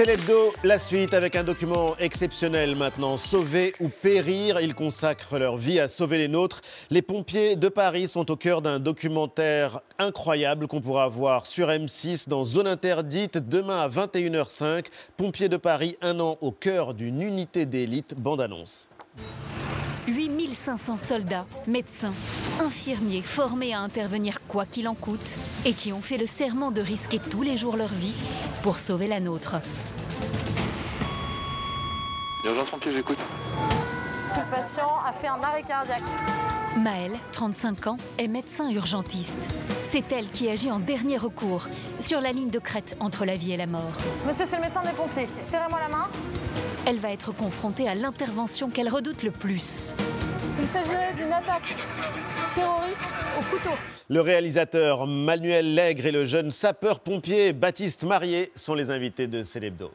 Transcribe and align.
C'est 0.00 0.06
l'hebdo, 0.06 0.54
la 0.64 0.78
suite 0.78 1.12
avec 1.12 1.36
un 1.36 1.44
document 1.44 1.94
exceptionnel 1.98 2.74
maintenant. 2.74 3.18
Sauver 3.18 3.74
ou 3.80 3.90
périr, 3.90 4.58
ils 4.58 4.74
consacrent 4.74 5.38
leur 5.38 5.58
vie 5.58 5.78
à 5.78 5.88
sauver 5.88 6.16
les 6.16 6.28
nôtres. 6.28 6.62
Les 6.88 7.02
pompiers 7.02 7.54
de 7.54 7.68
Paris 7.68 8.08
sont 8.08 8.30
au 8.30 8.36
cœur 8.36 8.62
d'un 8.62 8.78
documentaire 8.78 9.82
incroyable 9.98 10.68
qu'on 10.68 10.80
pourra 10.80 11.10
voir 11.10 11.44
sur 11.44 11.68
M6 11.68 12.30
dans 12.30 12.46
Zone 12.46 12.66
Interdite 12.66 13.36
demain 13.36 13.78
à 13.78 13.90
21h05. 13.90 14.86
Pompiers 15.18 15.50
de 15.50 15.58
Paris, 15.58 15.98
un 16.00 16.18
an 16.18 16.38
au 16.40 16.50
cœur 16.50 16.94
d'une 16.94 17.20
unité 17.20 17.66
d'élite. 17.66 18.14
Bande 18.18 18.40
annonce. 18.40 18.88
8500 20.50 20.96
soldats, 20.96 21.46
médecins, 21.68 22.12
infirmiers 22.60 23.22
formés 23.22 23.72
à 23.72 23.80
intervenir 23.80 24.40
quoi 24.48 24.66
qu'il 24.66 24.88
en 24.88 24.96
coûte 24.96 25.36
et 25.64 25.72
qui 25.72 25.92
ont 25.92 26.00
fait 26.00 26.16
le 26.16 26.26
serment 26.26 26.72
de 26.72 26.80
risquer 26.80 27.20
tous 27.20 27.42
les 27.42 27.56
jours 27.56 27.76
leur 27.76 27.88
vie 27.88 28.14
pour 28.64 28.76
sauver 28.76 29.06
la 29.06 29.20
nôtre. 29.20 29.56
Urgence 32.44 32.68
pompier, 32.70 32.92
j'écoute. 32.92 33.18
Le 34.36 34.50
patient 34.50 34.88
a 35.06 35.12
fait 35.12 35.28
un 35.28 35.40
arrêt 35.40 35.62
cardiaque. 35.62 36.08
Maëlle, 36.76 37.16
35 37.30 37.86
ans, 37.86 37.96
est 38.18 38.28
médecin 38.28 38.70
urgentiste. 38.70 39.48
C'est 39.84 40.10
elle 40.10 40.30
qui 40.30 40.48
agit 40.48 40.70
en 40.72 40.80
dernier 40.80 41.16
recours, 41.16 41.68
sur 42.00 42.20
la 42.20 42.32
ligne 42.32 42.50
de 42.50 42.58
crête 42.58 42.96
entre 42.98 43.24
la 43.24 43.36
vie 43.36 43.52
et 43.52 43.56
la 43.56 43.66
mort. 43.66 43.92
Monsieur, 44.26 44.44
c'est 44.44 44.56
le 44.56 44.62
médecin 44.62 44.82
des 44.82 44.92
pompiers. 44.92 45.28
Serrez-moi 45.42 45.78
la 45.78 45.88
main. 45.88 46.08
Elle 46.86 46.98
va 46.98 47.10
être 47.10 47.30
confrontée 47.32 47.88
à 47.88 47.94
l'intervention 47.94 48.68
qu'elle 48.68 48.88
redoute 48.88 49.22
le 49.22 49.30
plus. 49.30 49.94
Il 50.60 50.66
s'agirait 50.66 51.14
d'une 51.14 51.32
attaque 51.32 51.74
terroriste 52.54 53.00
au 53.38 53.42
couteau. 53.44 53.74
Le 54.10 54.20
réalisateur 54.20 55.06
Manuel 55.06 55.74
Lègre 55.74 56.04
et 56.04 56.12
le 56.12 56.26
jeune 56.26 56.50
sapeur-pompier 56.50 57.54
Baptiste 57.54 58.04
Marié 58.04 58.50
sont 58.54 58.74
les 58.74 58.90
invités 58.90 59.26
de 59.26 59.42
Célébdo. 59.42 59.90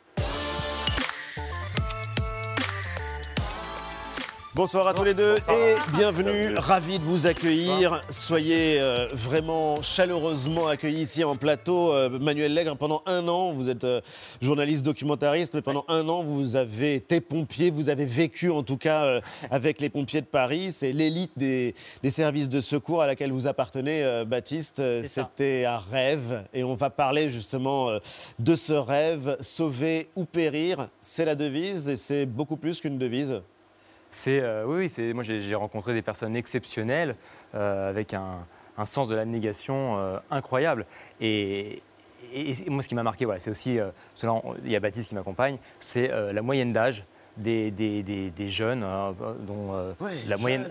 Bonsoir 4.55 4.87
à 4.87 4.93
tous 4.93 5.03
les 5.03 5.13
deux 5.13 5.35
et 5.49 5.75
bienvenue, 5.97 6.55
ravi 6.55 6.97
de 6.97 7.03
vous 7.03 7.27
accueillir. 7.27 7.99
Soyez 8.09 8.79
euh, 8.79 9.09
vraiment 9.11 9.81
chaleureusement 9.81 10.67
accueillis 10.67 11.01
ici 11.01 11.25
en 11.25 11.35
plateau. 11.35 11.91
Euh, 11.91 12.07
Manuel 12.21 12.53
Lègre, 12.53 12.77
pendant 12.77 13.03
un 13.05 13.27
an, 13.27 13.51
vous 13.51 13.69
êtes 13.69 13.83
euh, 13.83 13.99
journaliste 14.41 14.85
documentariste, 14.85 15.55
mais 15.55 15.61
pendant 15.61 15.83
un 15.89 16.07
an, 16.07 16.23
vous 16.23 16.55
avez 16.55 16.95
été 16.95 17.19
pompier, 17.19 17.69
vous 17.69 17.89
avez 17.89 18.05
vécu 18.05 18.49
en 18.49 18.63
tout 18.63 18.77
cas 18.77 19.19
avec 19.51 19.81
les 19.81 19.89
pompiers 19.89 20.21
de 20.21 20.25
Paris. 20.25 20.71
C'est 20.71 20.93
l'élite 20.93 21.33
des, 21.35 21.75
des 22.01 22.09
services 22.09 22.47
de 22.47 22.61
secours 22.61 23.01
à 23.01 23.07
laquelle 23.07 23.33
vous 23.33 23.47
appartenez, 23.47 24.23
Baptiste. 24.25 24.81
C'était 25.03 25.65
un 25.65 25.79
rêve 25.79 26.47
et 26.53 26.63
on 26.63 26.75
va 26.75 26.89
parler 26.89 27.29
justement 27.29 27.89
de 28.39 28.55
ce 28.55 28.71
rêve, 28.71 29.35
sauver 29.41 30.07
ou 30.15 30.23
périr. 30.23 30.87
C'est 31.01 31.25
la 31.25 31.35
devise 31.35 31.89
et 31.89 31.97
c'est 31.97 32.25
beaucoup 32.25 32.55
plus 32.55 32.79
qu'une 32.79 32.97
devise. 32.97 33.41
C'est 34.15 34.39
euh, 34.39 34.63
oui, 34.65 34.89
c'est 34.89 35.11
moi 35.11 35.23
j'ai 35.23 35.55
rencontré 35.55 35.93
des 35.93 36.01
personnes 36.01 36.37
exceptionnelles 36.37 37.17
euh, 37.53 37.89
avec 37.89 38.13
un, 38.13 38.45
sens 38.85 39.09
de 39.09 39.15
l'abnégation 39.15 39.97
euh, 39.97 40.17
incroyable. 40.31 40.85
Et, 41.19 41.81
moi, 42.67 42.81
ce 42.81 42.87
qui 42.87 42.95
m'a 42.95 43.03
marqué, 43.03 43.25
voilà, 43.25 43.39
c'est 43.39 43.51
aussi, 43.51 43.77
selon, 44.13 44.41
il 44.65 44.71
y 44.71 44.75
a 44.75 44.79
Baptiste 44.79 45.09
qui 45.09 45.15
m'accompagne, 45.15 45.57
c'est 45.79 46.07
la 46.07 46.41
moyenne 46.41 46.73
d'âge 46.73 47.05
des, 47.37 47.71
des, 47.71 48.03
des, 48.03 48.47
jeunes, 48.49 48.81
dont 49.47 49.71
la 50.27 50.37
moyenne, 50.37 50.65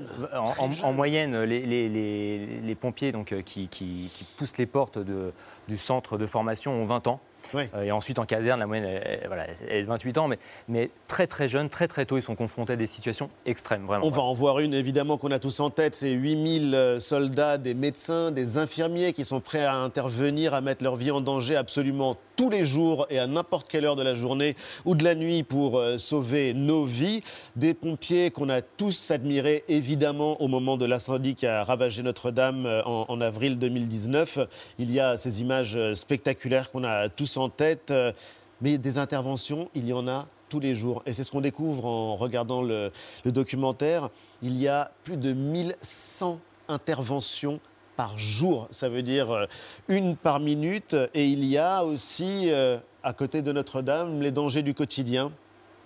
en, 0.82 0.92
moyenne, 0.92 1.42
les, 1.44 1.60
les, 1.60 2.60
les, 2.60 2.74
pompiers 2.74 3.12
donc, 3.12 3.34
qui, 3.44 3.68
qui, 3.68 4.10
qui, 4.12 4.24
poussent 4.36 4.58
les 4.58 4.66
portes 4.66 4.98
de, 4.98 5.32
du 5.68 5.78
centre 5.78 6.18
de 6.18 6.26
formation 6.26 6.72
ont 6.72 6.86
20 6.86 7.06
ans. 7.06 7.20
Euh, 7.54 7.82
et 7.82 7.92
ensuite, 7.92 8.18
en 8.18 8.24
caserne, 8.24 8.60
la 8.60 8.66
moyenne, 8.66 8.84
elle, 8.84 9.24
voilà, 9.26 9.46
elle 9.68 9.84
28 9.84 10.18
ans, 10.18 10.28
mais, 10.28 10.38
mais, 10.68 10.90
très 11.08 11.26
très 11.26 11.48
jeunes, 11.48 11.68
très 11.68 11.88
très 11.88 12.06
tôt, 12.06 12.16
ils 12.16 12.22
sont 12.22 12.34
confrontés 12.34 12.74
à 12.74 12.76
des 12.76 12.86
situations 12.86 13.30
extrêmes, 13.46 13.86
vraiment. 13.86 14.06
On 14.06 14.10
va 14.10 14.22
en 14.22 14.34
voir 14.34 14.60
une, 14.60 14.74
évidemment, 14.74 15.16
qu'on 15.18 15.30
a 15.30 15.38
tous 15.38 15.60
en 15.60 15.70
tête. 15.70 15.94
C'est 15.94 16.12
8000 16.12 16.74
euh, 16.74 17.00
soldats, 17.00 17.58
des 17.58 17.74
médecins, 17.74 18.30
des 18.30 18.58
infirmiers 18.58 19.12
qui 19.12 19.24
sont 19.24 19.40
prêts 19.40 19.64
à 19.64 19.76
intervenir, 19.76 20.54
à 20.54 20.60
mettre 20.60 20.82
leur 20.82 20.96
vie 20.96 21.10
en 21.10 21.20
danger 21.20 21.56
absolument 21.56 22.16
tous 22.36 22.50
les 22.50 22.64
jours 22.64 23.06
et 23.10 23.20
à 23.20 23.28
n'importe 23.28 23.68
quelle 23.68 23.84
heure 23.84 23.94
de 23.94 24.02
la 24.02 24.16
journée 24.16 24.56
ou 24.84 24.96
de 24.96 25.04
la 25.04 25.14
nuit 25.14 25.44
pour 25.44 25.78
euh, 25.78 25.98
sauver 25.98 26.52
nos 26.54 26.84
vies. 26.84 27.22
Des 27.56 27.74
pompiers 27.74 28.30
qu'on 28.30 28.48
a 28.48 28.60
tous 28.60 29.10
admirés, 29.10 29.64
évidemment, 29.68 30.40
au 30.42 30.48
moment 30.48 30.76
de 30.76 30.84
l'incendie 30.84 31.34
qui 31.34 31.46
a 31.46 31.62
ravagé 31.62 32.02
Notre-Dame 32.02 32.82
en, 32.84 33.06
en 33.08 33.20
avril 33.20 33.58
2019. 33.58 34.38
Il 34.78 34.90
y 34.90 34.98
a 34.98 35.16
ces 35.16 35.42
images 35.42 35.78
spectaculaires 35.94 36.70
qu'on 36.70 36.84
a 36.84 37.08
tous 37.08 37.33
en 37.36 37.48
tête, 37.48 37.90
euh, 37.90 38.12
mais 38.60 38.78
des 38.78 38.98
interventions, 38.98 39.68
il 39.74 39.86
y 39.86 39.92
en 39.92 40.08
a 40.08 40.26
tous 40.48 40.60
les 40.60 40.74
jours. 40.74 41.02
Et 41.06 41.12
c'est 41.12 41.24
ce 41.24 41.30
qu'on 41.30 41.40
découvre 41.40 41.86
en 41.86 42.14
regardant 42.14 42.62
le, 42.62 42.92
documentaire. 43.24 44.10
Il 44.42 44.56
y 44.60 44.68
a 44.68 44.92
plus 45.02 45.16
de 45.16 45.32
1100 45.32 46.40
interventions 46.68 47.60
par 47.96 48.18
jour. 48.18 48.68
Ça 48.70 48.88
veut 48.88 49.02
dire 49.02 49.30
euh, 49.30 49.46
une 49.88 50.16
par 50.16 50.40
minute. 50.40 50.96
Et 51.14 51.26
il 51.26 51.44
y 51.44 51.58
a 51.58 51.84
aussi, 51.84 52.50
euh, 52.50 52.78
à 53.02 53.12
côté 53.12 53.42
de 53.42 53.52
Notre-Dame, 53.52 54.22
les 54.22 54.30
dangers 54.30 54.62
du 54.62 54.74
quotidien 54.74 55.32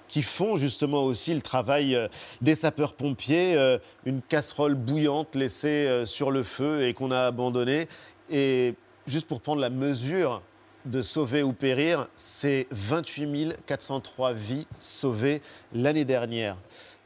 qui 0.08 0.22
font 0.22 0.56
justement 0.56 1.04
aussi 1.04 1.34
le 1.34 1.42
travail 1.42 2.08
des 2.40 2.54
sapeurs-pompiers. 2.54 3.78
Une 4.06 4.22
casserole 4.22 4.74
bouillante 4.74 5.34
laissée 5.34 6.06
sur 6.06 6.30
le 6.30 6.44
feu 6.44 6.86
et 6.86 6.94
qu'on 6.94 7.10
a 7.10 7.26
abandonnée. 7.26 7.88
Et 8.30 8.74
juste 9.06 9.26
pour 9.26 9.42
prendre 9.42 9.60
la 9.60 9.68
mesure 9.68 10.40
de 10.90 11.02
sauver 11.02 11.42
ou 11.42 11.52
périr, 11.52 12.08
c'est 12.16 12.66
28 12.70 13.58
403 13.66 14.32
vies 14.32 14.66
sauvées 14.78 15.42
l'année 15.72 16.04
dernière. 16.04 16.56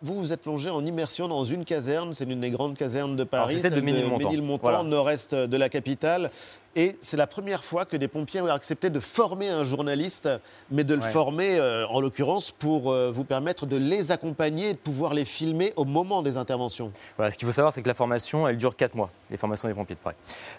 Vous, 0.04 0.14
vous 0.18 0.32
êtes 0.32 0.40
plongé 0.42 0.68
en 0.68 0.84
immersion 0.84 1.28
dans 1.28 1.44
une 1.44 1.64
caserne, 1.64 2.12
c'est 2.12 2.24
l'une 2.24 2.40
des 2.40 2.50
grandes 2.50 2.76
casernes 2.76 3.14
de 3.14 3.22
Paris, 3.22 3.54
c'est 3.54 3.60
celle 3.60 3.74
de 3.74 3.80
Ménilmontant, 3.80 4.82
nord-est 4.84 5.34
de 5.34 5.56
la 5.56 5.68
capitale. 5.68 6.30
Et 6.74 6.96
c'est 7.00 7.18
la 7.18 7.26
première 7.26 7.64
fois 7.64 7.84
que 7.84 7.98
des 7.98 8.08
pompiers 8.08 8.40
ont 8.40 8.46
accepté 8.46 8.88
de 8.88 8.98
former 8.98 9.50
un 9.50 9.62
journaliste, 9.62 10.28
mais 10.70 10.84
de 10.84 10.94
le 10.94 11.02
former, 11.02 11.58
euh, 11.58 11.86
en 11.88 12.00
l'occurrence, 12.00 12.50
pour 12.50 12.90
euh, 12.90 13.10
vous 13.14 13.24
permettre 13.24 13.66
de 13.66 13.76
les 13.76 14.10
accompagner 14.10 14.70
et 14.70 14.72
de 14.72 14.78
pouvoir 14.78 15.12
les 15.12 15.26
filmer 15.26 15.74
au 15.76 15.84
moment 15.84 16.22
des 16.22 16.38
interventions. 16.38 16.90
Voilà, 17.18 17.30
ce 17.30 17.36
qu'il 17.36 17.46
faut 17.46 17.52
savoir, 17.52 17.74
c'est 17.74 17.82
que 17.82 17.88
la 17.88 17.94
formation, 17.94 18.48
elle 18.48 18.56
dure 18.56 18.74
4 18.74 18.94
mois, 18.94 19.10
les 19.30 19.36
formations 19.36 19.68
des 19.68 19.74
pompiers 19.74 19.96
de 19.96 20.00
Paris. 20.00 20.16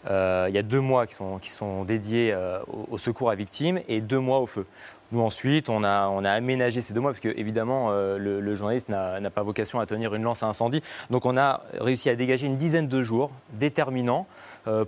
Euh, 0.07 0.45
il 0.49 0.55
y 0.55 0.59
a 0.59 0.63
deux 0.63 0.81
mois 0.81 1.07
qui 1.07 1.15
sont, 1.15 1.39
qui 1.39 1.49
sont 1.49 1.83
dédiés 1.83 2.35
au, 2.91 2.97
secours 2.99 3.31
à 3.31 3.35
victimes 3.35 3.79
et 3.87 3.99
deux 3.99 4.19
mois 4.19 4.37
au 4.37 4.45
feu. 4.45 4.67
Nous, 5.11 5.21
ensuite, 5.21 5.69
on 5.69 5.83
a, 5.83 6.07
on 6.09 6.23
a 6.25 6.31
aménagé 6.31 6.81
ces 6.81 6.93
deux 6.93 7.01
mois, 7.01 7.11
parce 7.11 7.19
que, 7.19 7.29
évidemment, 7.29 7.91
le, 7.91 8.39
le, 8.39 8.55
journaliste 8.55 8.89
n'a 8.89 9.29
pas 9.29 9.43
vocation 9.43 9.79
à 9.79 9.85
tenir 9.85 10.13
une 10.13 10.23
lance 10.23 10.43
à 10.43 10.47
incendie. 10.47 10.81
Donc, 11.09 11.25
on 11.25 11.37
a 11.37 11.63
réussi 11.79 12.09
à 12.09 12.15
dégager 12.15 12.45
une 12.47 12.57
dizaine 12.57 12.87
de 12.87 13.01
jours 13.01 13.31
déterminants 13.53 14.27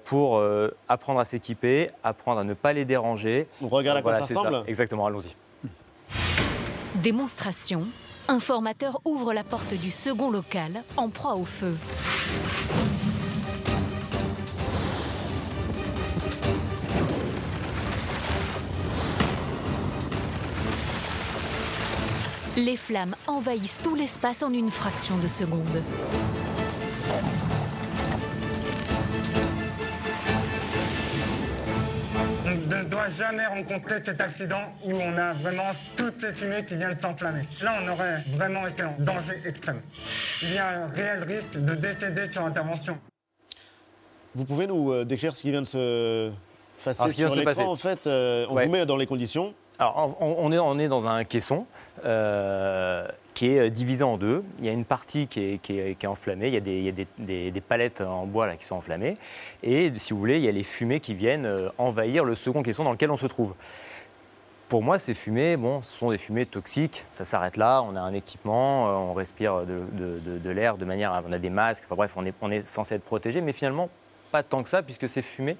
pour 0.03 0.37
euh, 0.37 0.69
apprendre 0.87 1.19
à 1.19 1.25
s'équiper, 1.25 1.89
apprendre 2.03 2.39
à 2.39 2.43
ne 2.43 2.53
pas 2.53 2.73
les 2.73 2.85
déranger. 2.85 3.47
On 3.61 3.67
regarde 3.67 3.97
à 3.97 4.01
quoi 4.01 4.13
ça 4.15 4.23
ressemble 4.23 4.63
Exactement, 4.67 5.05
allons-y. 5.05 5.35
Démonstration. 6.95 7.87
Un 8.27 8.39
formateur 8.39 9.01
ouvre 9.05 9.33
la 9.33 9.43
porte 9.43 9.73
du 9.75 9.91
second 9.91 10.31
local 10.31 10.83
en 10.97 11.09
proie 11.09 11.35
au 11.35 11.43
feu. 11.43 11.77
Les 22.57 22.77
flammes 22.77 23.15
envahissent 23.27 23.77
tout 23.83 23.95
l'espace 23.95 24.41
en 24.41 24.53
une 24.53 24.71
fraction 24.71 25.17
de 25.17 25.27
seconde. 25.27 25.83
Jamais 33.09 33.45
rencontrer 33.45 34.03
cet 34.03 34.21
accident 34.21 34.61
où 34.83 34.91
on 34.91 35.17
a 35.17 35.33
vraiment 35.33 35.69
toutes 35.95 36.19
ces 36.19 36.33
fumées 36.33 36.63
qui 36.63 36.75
viennent 36.75 36.97
s'enflammer. 36.97 37.41
Là, 37.61 37.73
on 37.83 37.87
aurait 37.91 38.17
vraiment 38.31 38.65
été 38.67 38.83
en 38.83 38.95
danger 38.99 39.41
extrême. 39.45 39.81
Il 40.41 40.53
y 40.53 40.57
a 40.57 40.83
un 40.83 40.87
réel 40.87 41.23
risque 41.23 41.57
de 41.57 41.75
décéder 41.75 42.31
sur 42.31 42.45
intervention. 42.45 42.97
Vous 44.33 44.45
pouvez 44.45 44.67
nous 44.67 44.91
euh, 44.91 45.05
décrire 45.05 45.35
ce 45.35 45.41
qui 45.41 45.51
vient 45.51 45.61
de 45.61 45.67
se 45.67 46.31
passer 46.83 47.11
sur 47.11 47.35
l'écran 47.35 47.71
En 47.71 47.75
fait, 47.75 48.05
euh, 48.05 48.45
on 48.49 48.55
vous 48.59 48.69
met 48.69 48.85
dans 48.85 48.97
les 48.97 49.05
conditions. 49.05 49.53
Alors, 49.79 50.15
on, 50.21 50.51
est, 50.51 50.59
on 50.59 50.79
est 50.79 50.87
dans 50.87 51.07
un 51.07 51.23
caisson. 51.23 51.65
Euh, 52.05 53.07
qui 53.35 53.49
est 53.49 53.59
euh, 53.59 53.69
divisé 53.69 54.03
en 54.03 54.17
deux. 54.17 54.43
Il 54.57 54.65
y 54.65 54.69
a 54.69 54.71
une 54.71 54.85
partie 54.85 55.27
qui 55.27 55.41
est, 55.41 55.57
qui 55.59 55.77
est, 55.77 56.07
enflammée, 56.07 56.47
il 56.47 56.53
y 56.55 56.57
a, 56.57 56.61
des, 56.61 56.77
il 56.79 56.85
y 56.85 56.89
a 56.89 57.05
des, 57.19 57.51
des, 57.51 57.61
palettes 57.61 58.01
en 58.01 58.25
bois 58.25 58.47
là, 58.47 58.55
qui 58.55 58.65
sont 58.65 58.77
enflammées, 58.77 59.15
et 59.61 59.91
si 59.95 60.13
vous 60.13 60.19
voulez, 60.19 60.37
il 60.37 60.45
y 60.45 60.49
a 60.49 60.51
les 60.51 60.63
fumées 60.63 60.99
qui 60.99 61.13
viennent 61.13 61.45
euh, 61.45 61.69
envahir 61.77 62.23
le 62.23 62.33
second 62.33 62.63
caisson 62.63 62.83
dans 62.83 62.93
lequel 62.93 63.11
on 63.11 63.17
se 63.17 63.27
trouve. 63.27 63.53
Pour 64.69 64.81
moi, 64.81 64.97
ces 64.97 65.13
fumées, 65.13 65.57
bon, 65.57 65.83
ce 65.83 65.95
sont 65.95 66.09
des 66.09 66.17
fumées 66.17 66.47
toxiques. 66.47 67.05
Ça 67.11 67.23
s'arrête 67.23 67.55
là. 67.55 67.83
On 67.83 67.95
a 67.95 67.99
un 67.99 68.13
équipement, 68.13 68.87
euh, 68.87 68.93
on 68.93 69.13
respire 69.13 69.63
de, 69.63 69.83
de, 69.91 70.39
de, 70.39 70.49
l'air 70.49 70.77
de 70.77 70.85
manière, 70.85 71.21
on 71.27 71.31
a 71.31 71.37
des 71.37 71.51
masques. 71.51 71.83
Enfin 71.85 71.95
bref, 71.95 72.13
on 72.17 72.25
est, 72.25 72.33
on 72.41 72.49
est 72.49 72.65
censé 72.65 72.95
être 72.95 73.03
protégé, 73.03 73.41
mais 73.41 73.53
finalement 73.53 73.89
pas 74.31 74.41
tant 74.41 74.63
que 74.63 74.69
ça, 74.69 74.81
puisque 74.81 75.07
ces 75.07 75.21
fumées 75.21 75.55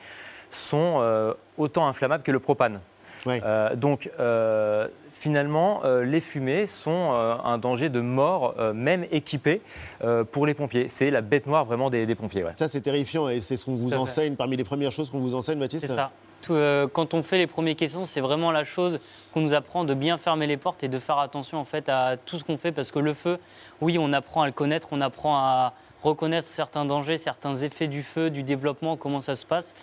sont 0.49 1.35
autant 1.57 1.87
inflammables 1.87 2.23
que 2.23 2.31
le 2.31 2.39
propane. 2.39 2.79
Euh, 3.27 3.75
donc, 3.75 4.09
euh, 4.19 4.87
finalement, 5.11 5.81
euh, 5.83 6.03
les 6.03 6.21
fumées 6.21 6.67
sont 6.67 7.11
euh, 7.13 7.35
un 7.43 7.57
danger 7.57 7.89
de 7.89 7.99
mort, 8.01 8.53
euh, 8.59 8.73
même 8.73 9.05
équipé 9.11 9.61
euh, 10.03 10.23
pour 10.23 10.45
les 10.45 10.53
pompiers. 10.53 10.87
C'est 10.89 11.09
la 11.09 11.21
bête 11.21 11.47
noire 11.47 11.65
vraiment 11.65 11.89
des, 11.89 12.05
des 12.05 12.15
pompiers. 12.15 12.43
ouais. 12.43 12.51
Ça, 12.55 12.67
c'est 12.69 12.81
terrifiant 12.81 13.27
et 13.29 13.41
c'est 13.41 13.57
ce 13.57 13.65
qu'on 13.65 13.75
vous 13.75 13.87
Tout 13.89 13.95
à 13.95 13.97
fait. 13.97 14.01
enseigne, 14.03 14.35
parmi 14.35 14.57
les 14.57 14.63
premières 14.63 14.91
choses 14.91 15.09
qu'on 15.09 15.19
vous 15.19 15.35
enseigne, 15.35 15.59
Baptiste 15.59 15.87
C'est 15.87 15.95
ça. 15.95 16.11
Tout, 16.41 16.53
euh, 16.53 16.87
quand 16.91 17.13
on 17.15 17.23
fait 17.23 17.37
les 17.39 17.47
premières 17.47 17.75
questions, 17.75 18.05
c'est 18.05 18.21
vraiment 18.21 18.51
la 18.51 18.63
chose 18.65 18.99
qu'on 19.33 19.41
nous 19.41 19.53
apprend 19.53 19.83
de 19.83 19.93
bien 19.95 20.17
fermer 20.19 20.45
les 20.45 20.57
portes 20.57 20.83
et 20.83 20.87
de 20.87 20.99
faire 20.99 21.17
attention 21.17 21.57
en 21.57 21.65
fait 21.65 21.89
à 21.89 22.17
tout 22.23 22.37
ce 22.37 22.43
qu'on 22.43 22.57
fait 22.57 22.71
parce 22.71 22.91
que 22.91 22.99
le 22.99 23.13
feu, 23.15 23.39
oui, 23.81 23.97
on 23.99 24.13
apprend 24.13 24.43
à 24.43 24.45
le 24.45 24.51
connaître, 24.51 24.89
on 24.91 25.01
apprend 25.01 25.37
à 25.37 25.73
reconnaître 26.03 26.47
certains 26.47 26.85
dangers, 26.85 27.17
certains 27.17 27.55
effets 27.55 27.87
du 27.87 28.03
feu, 28.03 28.29
du 28.29 28.43
développement, 28.43 28.95
comment 28.95 29.21
ça 29.21 29.35
se 29.35 29.45
passe. 29.45 29.73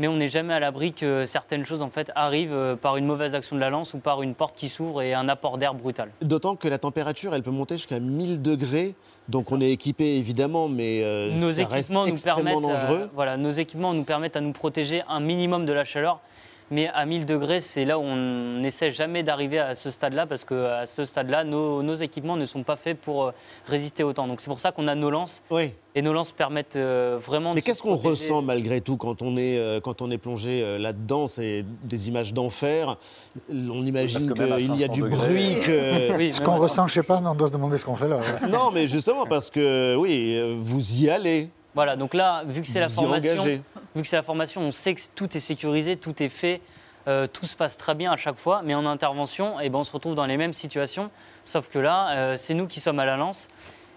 Mais 0.00 0.06
on 0.06 0.16
n'est 0.16 0.28
jamais 0.28 0.54
à 0.54 0.60
l'abri 0.60 0.92
que 0.92 1.26
certaines 1.26 1.64
choses 1.64 1.82
en 1.82 1.90
fait 1.90 2.10
arrivent 2.14 2.52
euh, 2.52 2.76
par 2.76 2.96
une 2.96 3.04
mauvaise 3.04 3.34
action 3.34 3.56
de 3.56 3.60
la 3.60 3.68
lance 3.70 3.94
ou 3.94 3.98
par 3.98 4.22
une 4.22 4.34
porte 4.34 4.56
qui 4.56 4.68
s'ouvre 4.68 5.02
et 5.02 5.12
un 5.12 5.28
apport 5.28 5.58
d'air 5.58 5.74
brutal. 5.74 6.10
D'autant 6.22 6.54
que 6.54 6.68
la 6.68 6.78
température, 6.78 7.34
elle 7.34 7.42
peut 7.42 7.50
monter 7.50 7.74
jusqu'à 7.74 7.98
1000 7.98 8.40
degrés. 8.40 8.94
Donc 9.28 9.50
on 9.50 9.60
est 9.60 9.70
équipé 9.70 10.16
évidemment, 10.16 10.68
mais 10.68 11.02
euh, 11.02 11.30
nos 11.32 11.52
ça 11.52 11.66
reste 11.66 11.90
équipements 11.90 12.06
nous 12.06 12.12
extrêmement 12.12 12.60
permettent, 12.60 12.64
euh, 12.64 12.80
dangereux. 12.80 13.10
voilà, 13.14 13.36
nos 13.36 13.50
équipements 13.50 13.92
nous 13.92 14.04
permettent 14.04 14.36
à 14.36 14.40
nous 14.40 14.52
protéger 14.52 15.02
un 15.08 15.20
minimum 15.20 15.66
de 15.66 15.72
la 15.72 15.84
chaleur. 15.84 16.20
Mais 16.70 16.88
à 16.92 17.06
1000 17.06 17.24
degrés, 17.24 17.60
c'est 17.62 17.84
là 17.86 17.98
où 17.98 18.02
on 18.02 18.58
n'essaie 18.60 18.90
jamais 18.90 19.22
d'arriver 19.22 19.58
à 19.58 19.74
ce 19.74 19.90
stade-là, 19.90 20.26
parce 20.26 20.44
qu'à 20.44 20.84
ce 20.86 21.04
stade-là, 21.04 21.42
nos, 21.44 21.82
nos 21.82 21.94
équipements 21.94 22.36
ne 22.36 22.44
sont 22.44 22.62
pas 22.62 22.76
faits 22.76 22.98
pour 23.00 23.24
euh, 23.24 23.30
résister 23.66 24.02
autant. 24.04 24.26
Donc 24.28 24.40
c'est 24.42 24.48
pour 24.50 24.60
ça 24.60 24.70
qu'on 24.70 24.86
a 24.86 24.94
nos 24.94 25.10
lances, 25.10 25.40
Oui. 25.50 25.72
et 25.94 26.02
nos 26.02 26.12
lances 26.12 26.32
permettent 26.32 26.76
euh, 26.76 27.18
vraiment 27.24 27.54
Mais 27.54 27.62
qu'est-ce 27.62 27.80
qu'on 27.80 27.96
ressent 27.96 28.42
malgré 28.42 28.82
tout 28.82 28.98
quand 28.98 29.22
on 29.22 29.38
est, 29.38 29.58
euh, 29.58 29.80
quand 29.80 30.02
on 30.02 30.10
est 30.10 30.18
plongé 30.18 30.62
euh, 30.62 30.78
là-dedans? 30.78 31.26
C'est 31.26 31.64
des 31.84 32.08
images 32.08 32.34
d'enfer. 32.34 32.96
On 33.50 33.86
imagine 33.86 34.30
qu'il 34.32 34.46
y 34.46 34.52
a 34.52 34.58
500 34.60 34.92
du 34.92 35.00
degrés. 35.02 35.16
bruit. 35.28 35.56
Que... 35.64 36.12
Oui, 36.18 36.32
Ce 36.32 36.40
qu'on 36.40 36.56
ressent, 36.56 36.86
je 36.88 36.94
sais 36.94 37.02
pas, 37.02 37.20
mais 37.20 37.28
on 37.28 37.34
doit 37.34 37.48
se 37.48 37.52
demander 37.52 37.78
ce 37.78 37.84
qu'on 37.84 37.96
fait 37.96 38.08
là. 38.08 38.16
ouais. 38.18 38.48
non, 38.50 38.70
mais 38.74 38.88
justement 38.88 39.24
parce 39.24 39.48
que 39.50 39.96
oui, 39.96 40.38
vous 40.60 41.02
y 41.02 41.08
allez. 41.08 41.48
Voilà, 41.78 41.94
donc 41.94 42.12
là, 42.12 42.42
vu 42.44 42.60
que 42.60 42.66
c'est 42.66 42.80
la 42.80 42.88
formation, 42.88 43.44
vu 43.44 44.02
que 44.02 44.08
c'est 44.08 44.16
la 44.16 44.24
formation, 44.24 44.62
on 44.62 44.72
sait 44.72 44.96
que 44.96 45.00
tout 45.14 45.36
est 45.36 45.38
sécurisé, 45.38 45.96
tout 45.96 46.20
est 46.20 46.28
fait, 46.28 46.60
euh, 47.06 47.28
tout 47.28 47.46
se 47.46 47.54
passe 47.54 47.76
très 47.76 47.94
bien 47.94 48.10
à 48.10 48.16
chaque 48.16 48.36
fois. 48.36 48.62
Mais 48.64 48.74
en 48.74 48.84
intervention, 48.84 49.60
eh 49.60 49.68
ben, 49.68 49.78
on 49.78 49.84
se 49.84 49.92
retrouve 49.92 50.16
dans 50.16 50.26
les 50.26 50.36
mêmes 50.36 50.52
situations, 50.52 51.08
sauf 51.44 51.68
que 51.68 51.78
là, 51.78 52.10
euh, 52.16 52.36
c'est 52.36 52.54
nous 52.54 52.66
qui 52.66 52.80
sommes 52.80 52.98
à 52.98 53.04
la 53.04 53.16
lance. 53.16 53.46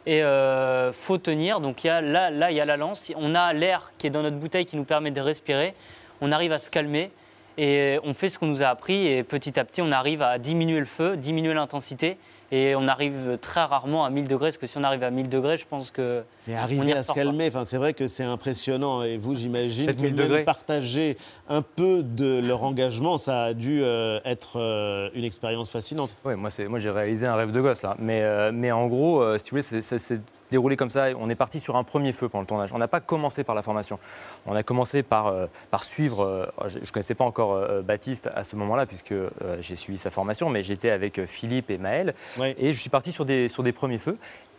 Et 0.06 0.22
euh, 0.22 0.94
faut 0.94 1.18
tenir. 1.18 1.60
Donc 1.60 1.83
y 1.83 1.89
a, 1.89 2.01
là, 2.01 2.30
là, 2.30 2.51
il 2.51 2.57
y 2.57 2.62
a 2.62 2.66
la 2.66 2.78
lance. 2.78 3.12
On 3.16 3.33
a 3.33 3.51
l'air 3.51 3.94
qui 3.98 4.06
est 4.06 4.12
dans 4.12 4.22
notre 4.22 4.38
bouteille 4.38 4.68
qui 4.68 4.75
nous 4.75 4.83
permet 4.83 5.10
de 5.10 5.19
respirer. 5.19 5.74
On 6.22 6.31
arrive 6.31 6.51
à 6.51 6.60
se 6.60 6.69
calmer 6.69 7.12
et 7.57 7.98
on 8.04 8.13
fait 8.13 8.30
ce 8.30 8.38
qu'on 8.38 8.45
nous 8.45 8.62
a 8.62 8.68
appris. 8.68 9.07
Et 9.07 9.24
petit 9.24 9.60
à 9.60 9.66
petit, 9.66 9.81
on 9.81 9.92
arrive 9.92 10.22
à 10.22 10.38
diminuer 10.38 10.81
le 10.81 10.86
feu, 10.86 11.18
diminuer 11.18 11.56
l'intensité. 11.56 12.19
Et 12.53 12.75
on 12.75 12.88
arrive 12.88 13.38
très 13.42 13.63
rarement 13.63 14.03
à 14.03 14.09
1000 14.09 14.27
degrés, 14.27 14.48
parce 14.50 14.57
que 14.57 14.68
si 14.68 14.77
on 14.77 14.83
arrive 14.83 15.03
à 15.03 15.09
1000 15.09 15.30
degrés, 15.30 15.57
je 15.57 15.65
pense 15.65 15.89
que. 15.89 16.24
Mais 16.48 16.56
arriver 16.56 16.92
à 16.94 17.03
se 17.03 17.13
calmer, 17.13 17.48
enfin, 17.48 17.63
c'est 17.65 17.77
vrai 17.77 17.94
que 17.94 18.07
c'est 18.07 18.24
impressionnant. 18.24 19.03
Et 19.03 19.18
vous, 19.18 19.36
j'imagine 19.36 19.86
que 19.86 19.92
7000 19.94 20.13
même 20.15 20.25
degrés. 20.27 20.44
partager 20.44 21.18
un 21.48 21.62
peu 21.62 22.03
de 22.03 22.39
leur 22.39 22.63
engagement, 22.63 23.18
ça 23.18 23.44
a 23.44 23.53
dû 23.53 23.81
euh, 23.83 24.19
être 24.25 24.59
euh, 24.59 25.09
une 25.13 25.24
expérience 25.24 25.69
fascinante. 25.69 26.09
Oui, 26.25 26.36
moi, 26.36 26.50
moi 26.68 26.80
j'ai 26.80 26.89
réalisé 26.89 27.25
un 27.25 27.36
rêve 27.36 27.51
de 27.51 27.62
gosse 27.62 27.83
là. 27.83 27.95
Mais, 28.00 28.24
euh, 28.25 28.51
mais 28.54 28.71
en 28.71 28.88
gros, 28.88 29.21
euh, 29.21 29.38
si 29.38 29.45
tu 29.45 29.50
voulez, 29.51 29.62
c'est- 29.62 30.21
déroulé 30.50 30.75
comme 30.75 30.89
ça. 30.89 31.06
On 31.19 31.30
est 31.30 31.36
parti 31.36 31.59
sur 31.59 31.77
un 31.77 31.83
premier 31.86 32.12
feu 32.12 32.27
pendant 32.27 32.42
le 32.42 32.47
tournage. 32.47 32.74
On 32.74 32.77
n'a 32.80 32.88
pas 32.89 33.00
commencé 33.00 33.44
par 33.45 33.56
la 33.56 33.62
formation. 33.62 33.97
On 34.45 34.56
a 34.56 34.63
commencé 34.63 35.04
par, 35.04 35.27
euh, 35.27 35.45
par 35.69 35.83
suivre. 35.83 36.24
euh, 36.25 36.45
je 36.68 36.80
ne 36.80 36.86
connaissais 36.92 37.15
pas 37.15 37.24
encore 37.24 37.54
euh, 37.54 37.81
Baptiste 37.81 38.30
à 38.36 38.44
ce 38.44 38.56
moment-là, 38.57 38.86
puisque 38.86 39.12
euh, 39.13 39.30
j'ai 39.62 39.75
suivi 39.77 39.97
sa 39.97 40.09
formation, 40.09 40.50
mais 40.50 40.62
j'étais 40.63 40.89
avec 40.92 41.24
Philippe 41.25 41.69
et 41.69 41.77
Maël. 41.77 42.13
Ouais. 42.38 42.41
Et 42.44 42.74
je 42.74 42.80
suis 42.80 42.90
parti 42.90 43.12
sur 43.12 43.26
des, 43.26 43.50
premiers 43.74 44.00
feux. 44.00 44.18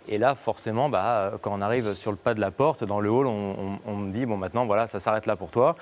Et 0.09 0.19
là, 0.19 0.35
forcément, 0.35 0.89
bah, 0.89 1.05
euh, 1.05 1.39
quand 1.41 1.53
on 1.53 1.63
arrive 1.63 1.95
sur 1.95 2.11
le 2.11 2.17
pas 2.17 2.35
de 2.35 2.41
la 2.41 2.51
porte, 2.51 2.83
dans 2.83 2.99
le 2.99 3.09
hall, 3.09 3.27
on, 3.27 3.97
me 3.97 4.13
dit 4.13 4.27
bon, 4.27 4.37
maintenant, 4.37 4.67
voilà, 4.67 4.87
ça 4.87 4.99
s'arrête 4.99 5.27
là 5.27 5.37
pour 5.37 5.51
toi. 5.51 5.77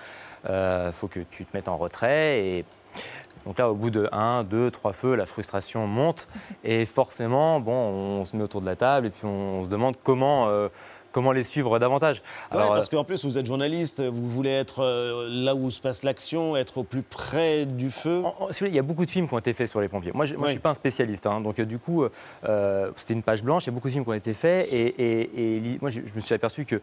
Il 0.44 0.92
faut 0.92 1.08
que 1.08 1.20
tu 1.20 1.44
te 1.44 1.56
mettes 1.56 1.68
en 1.68 1.76
retrait. 1.76 2.40
Et 2.44 2.64
donc 3.46 3.58
là, 3.58 3.70
au 3.70 3.74
bout 3.74 3.90
de 3.90 4.08
1, 4.12 4.44
2, 4.44 4.70
3 4.70 4.92
feux, 4.92 5.14
la 5.14 5.26
frustration 5.26 5.86
monte. 5.86 6.28
Et 6.64 6.84
forcément, 6.84 7.60
bon, 7.60 7.72
on 7.72 8.24
se 8.24 8.36
met 8.36 8.42
autour 8.42 8.60
de 8.60 8.66
la 8.66 8.76
table 8.76 9.06
et 9.06 9.10
puis 9.10 9.24
on 9.24 9.62
se 9.62 9.68
demande 9.68 9.96
comment, 10.02 10.48
euh, 10.48 10.68
comment 11.12 11.32
les 11.32 11.44
suivre 11.44 11.78
davantage. 11.78 12.20
Ouais, 12.52 12.58
Alors, 12.58 12.68
parce 12.74 12.88
qu'en 12.88 13.04
plus, 13.04 13.24
vous 13.24 13.38
êtes 13.38 13.46
journaliste, 13.46 14.00
vous 14.00 14.28
voulez 14.28 14.50
être 14.50 14.80
euh, 14.82 15.28
là 15.30 15.54
où 15.54 15.70
se 15.70 15.80
passe 15.80 16.02
l'action, 16.02 16.56
être 16.56 16.78
au 16.78 16.84
plus 16.84 17.02
près 17.02 17.66
du 17.66 17.90
feu. 17.90 18.22
En- 18.24 18.28
en- 18.44 18.52
si 18.52 18.60
vous 18.60 18.66
voulez, 18.66 18.70
il 18.70 18.76
y 18.76 18.78
a 18.78 18.82
beaucoup 18.82 19.04
de 19.04 19.10
films 19.10 19.28
qui 19.28 19.34
ont 19.34 19.38
été 19.38 19.52
faits 19.52 19.68
sur 19.68 19.80
les 19.80 19.88
pompiers. 19.88 20.12
Moi, 20.14 20.24
je 20.26 20.34
ne 20.34 20.38
Oui. 20.40 20.50
suis 20.50 20.58
pas 20.58 20.70
un 20.70 20.74
spécialiste. 20.74 21.26
hein. 21.26 21.40
donc, 21.40 21.58
euh, 21.58 21.64
du 21.64 21.78
coup, 21.78 22.04
euh, 22.44 22.90
c'était 22.96 23.14
une 23.14 23.22
page 23.22 23.42
blanche. 23.42 23.64
Il 23.64 23.66
y 23.66 23.70
a 23.70 23.72
beaucoup 23.72 23.88
de 23.88 23.92
films 23.92 24.04
qui 24.04 24.10
ont 24.10 24.14
été 24.14 24.34
faits. 24.34 24.72
Et, 24.72 24.86
et- 24.86 25.54
et 25.56 25.60
li- 25.60 25.78
moi, 25.80 25.90
je, 25.90 26.00
je 26.00 26.14
me 26.14 26.20
suis 26.20 26.34
aperçu 26.34 26.64
que 26.64 26.80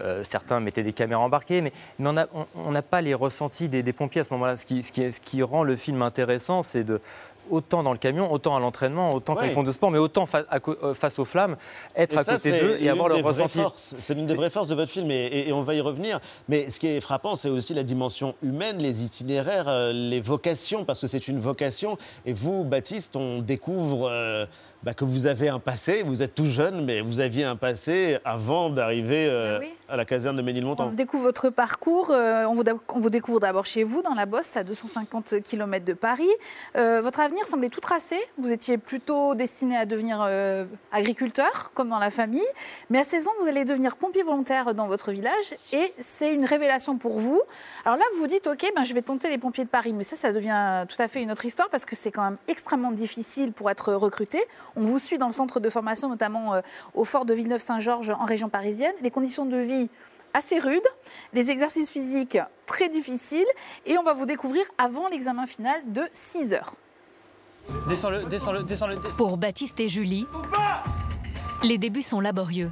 euh, 0.00 0.22
certains 0.24 0.60
mettaient 0.60 0.82
des 0.82 0.92
caméras 0.92 1.22
embarquées. 1.22 1.60
Mais, 1.60 1.72
mais 1.98 2.08
on 2.54 2.70
n'a 2.72 2.82
pas 2.82 3.00
les 3.00 3.14
ressentis 3.14 3.68
des, 3.68 3.82
des 3.82 3.92
pompiers 3.92 4.20
à 4.20 4.24
ce 4.24 4.30
moment-là. 4.34 4.56
Ce 4.56 4.66
qui, 4.66 4.82
ce, 4.82 4.92
qui, 4.92 5.02
est- 5.02 5.12
ce 5.12 5.20
qui 5.20 5.42
rend 5.42 5.62
le 5.62 5.76
film 5.76 6.02
intéressant, 6.02 6.62
c'est 6.62 6.84
de. 6.84 7.00
Autant 7.50 7.82
dans 7.82 7.92
le 7.92 7.98
camion, 7.98 8.30
autant 8.32 8.54
à 8.56 8.60
l'entraînement, 8.60 9.10
autant 9.10 9.34
quand 9.34 9.40
Ouais. 9.42 9.48
ils 9.48 9.52
font 9.52 9.62
de 9.62 9.72
sport, 9.72 9.90
mais 9.90 9.98
autant 9.98 10.26
fa- 10.26 10.44
à 10.50 10.60
co- 10.60 10.76
euh, 10.82 10.94
face 10.94 11.18
aux 11.18 11.24
flammes, 11.24 11.56
être 11.96 12.14
Et 12.14 12.18
à 12.18 12.22
ça, 12.22 12.32
côté 12.36 12.50
c'est 12.50 12.60
d'eux 12.60 12.76
et 12.80 12.88
avoir 12.88 13.08
leur 13.08 13.16
des 13.18 13.22
vraies 13.22 13.32
ressenti. 13.32 13.58
forces. 13.58 13.94
C'est 13.98 14.14
l'une 14.14 14.26
des 14.26 14.34
vraies 14.34 14.50
forces 14.50 14.68
de 14.68 14.74
votre 14.74 14.90
film 14.90 15.10
et, 15.10 15.14
et- 15.26 15.48
et 15.48 15.52
on 15.52 15.62
va 15.62 15.74
y 15.74 15.80
revenir. 15.80 16.20
Mais 16.48 16.70
ce 16.70 16.78
qui 16.80 16.86
est 16.88 17.00
frappant, 17.00 17.36
c'est 17.36 17.48
aussi 17.50 17.74
la 17.74 17.82
dimension 17.82 18.34
humaine, 18.42 18.78
les 18.78 19.02
itinéraires, 19.02 19.68
euh, 19.68 19.92
les 19.92 20.20
vocations, 20.20 20.84
parce 20.84 21.00
que 21.00 21.06
c'est 21.06 21.28
une 21.28 21.40
vocation. 21.40 21.96
Et 22.26 22.32
vous, 22.32 22.64
Baptiste, 22.64 23.16
on 23.16 23.40
découvre 23.40 24.08
euh, 24.10 24.46
bah, 24.82 24.94
que 24.94 25.04
vous 25.04 25.26
avez 25.26 25.48
un 25.48 25.58
passé. 25.58 26.02
Vous 26.04 26.22
êtes 26.22 26.34
tout 26.34 26.46
jeune, 26.46 26.84
mais 26.84 27.00
vous 27.00 27.20
aviez 27.20 27.44
un 27.44 27.56
passé 27.56 28.18
avant 28.24 28.70
d'arriver 28.70 29.26
euh, 29.28 29.56
Ah 29.56 29.60
oui. 29.60 29.72
À 29.88 29.96
la 29.96 30.04
caserne 30.04 30.36
de 30.36 30.42
On 30.42 30.44
Ménilmontant. 30.44 30.88
découvre 30.90 31.22
votre 31.24 31.48
parcours. 31.50 32.10
euh, 32.10 32.44
on, 32.44 32.54
vous, 32.54 32.62
on 32.88 33.00
découvre 33.08 33.40
d'abord 33.40 33.64
chez 33.66 33.84
vous, 33.84 34.02
dans 34.02 34.14
la 34.14 34.26
Bosse, 34.26 34.56
à 34.56 34.62
250 34.64 35.42
km 35.42 35.84
de 35.84 35.94
Paris. 35.94 36.28
Euh, 36.76 37.00
votre 37.00 37.20
avenir 37.20 37.46
semblait 37.46 37.70
tout 37.70 37.80
tracé. 37.80 38.16
Vous 38.36 38.52
étiez 38.52 38.76
plutôt 38.78 39.34
destiné 39.34 39.76
à 39.76 39.86
devenir 39.86 40.20
euh, 40.22 40.66
agriculteur, 40.92 41.70
comme 41.74 41.88
dans 41.88 41.98
la 41.98 42.10
famille. 42.10 42.44
Mais 42.90 42.98
à 42.98 43.04
16 43.04 43.28
ans, 43.28 43.32
vous 43.40 43.48
allez 43.48 43.64
devenir 43.64 43.96
pompier 43.96 44.22
volontaire 44.22 44.74
dans 44.74 44.88
votre 44.88 45.10
village. 45.10 45.54
Et 45.72 45.92
c'est 45.98 46.32
une 46.34 46.44
révélation 46.44 46.98
pour 46.98 47.18
vous. 47.18 47.40
Alors 47.84 47.96
là, 47.98 48.04
vous 48.14 48.20
vous 48.20 48.26
dites, 48.26 48.46
OK, 48.46 48.70
ben, 48.76 48.84
je 48.84 48.92
vais 48.92 49.02
tenter 49.02 49.30
les 49.30 49.38
pompiers 49.38 49.64
de 49.64 49.70
Paris. 49.70 49.92
Mais 49.94 50.04
ça, 50.04 50.16
ça 50.16 50.32
devient 50.32 50.84
tout 50.88 51.00
à 51.00 51.08
fait 51.08 51.22
une 51.22 51.30
autre 51.30 51.44
histoire 51.46 51.68
parce 51.70 51.84
que 51.84 51.96
c'est 51.96 52.10
quand 52.12 52.24
même 52.24 52.36
extrêmement 52.46 52.92
difficile 52.92 53.52
pour 53.52 53.70
être 53.70 53.94
recruté. 53.94 54.38
On 54.76 54.82
vous 54.82 54.98
suit 54.98 55.16
dans 55.18 55.28
le 55.28 55.32
centre 55.32 55.60
de 55.60 55.70
formation, 55.70 56.08
notamment 56.08 56.60
au 56.94 57.04
fort 57.04 57.24
de 57.24 57.32
Villeneuve-Saint-Georges 57.32 58.10
en 58.10 58.24
région 58.24 58.48
parisienne. 58.48 58.92
Les 59.02 59.10
conditions 59.10 59.46
de 59.46 59.56
vie 59.56 59.77
assez 60.34 60.58
rudes, 60.58 60.86
les 61.32 61.50
exercices 61.50 61.90
physiques 61.90 62.38
très 62.66 62.88
difficiles, 62.88 63.46
et 63.86 63.96
on 63.98 64.02
va 64.02 64.12
vous 64.12 64.26
découvrir 64.26 64.64
avant 64.76 65.08
l'examen 65.08 65.46
final 65.46 65.80
de 65.86 66.02
6 66.12 66.52
heures. 66.52 66.74
Descends-le, 67.88 68.24
descends-le, 68.24 68.62
descends-le. 68.62 68.96
Pour 69.16 69.36
Baptiste 69.36 69.78
et 69.80 69.88
Julie, 69.88 70.26
les 71.62 71.78
débuts 71.78 72.02
sont 72.02 72.20
laborieux, 72.20 72.70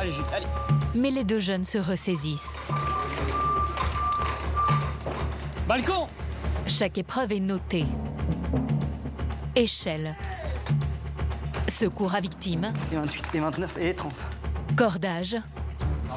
Allez, 0.00 0.10
Jules, 0.10 0.24
allez. 0.34 0.46
mais 0.94 1.10
les 1.10 1.24
deux 1.24 1.38
jeunes 1.38 1.64
se 1.64 1.78
ressaisissent. 1.78 2.66
Balcon 5.66 6.06
Chaque 6.66 6.98
épreuve 6.98 7.32
est 7.32 7.40
notée. 7.40 7.86
Échelle. 9.56 10.14
Secours 11.68 12.14
à 12.14 12.20
victime. 12.20 12.72
Et 12.92 12.96
28, 12.96 13.24
et 13.34 13.40
29, 13.40 13.78
et 13.80 13.94
30. 13.94 14.12
Cordage. 14.76 15.36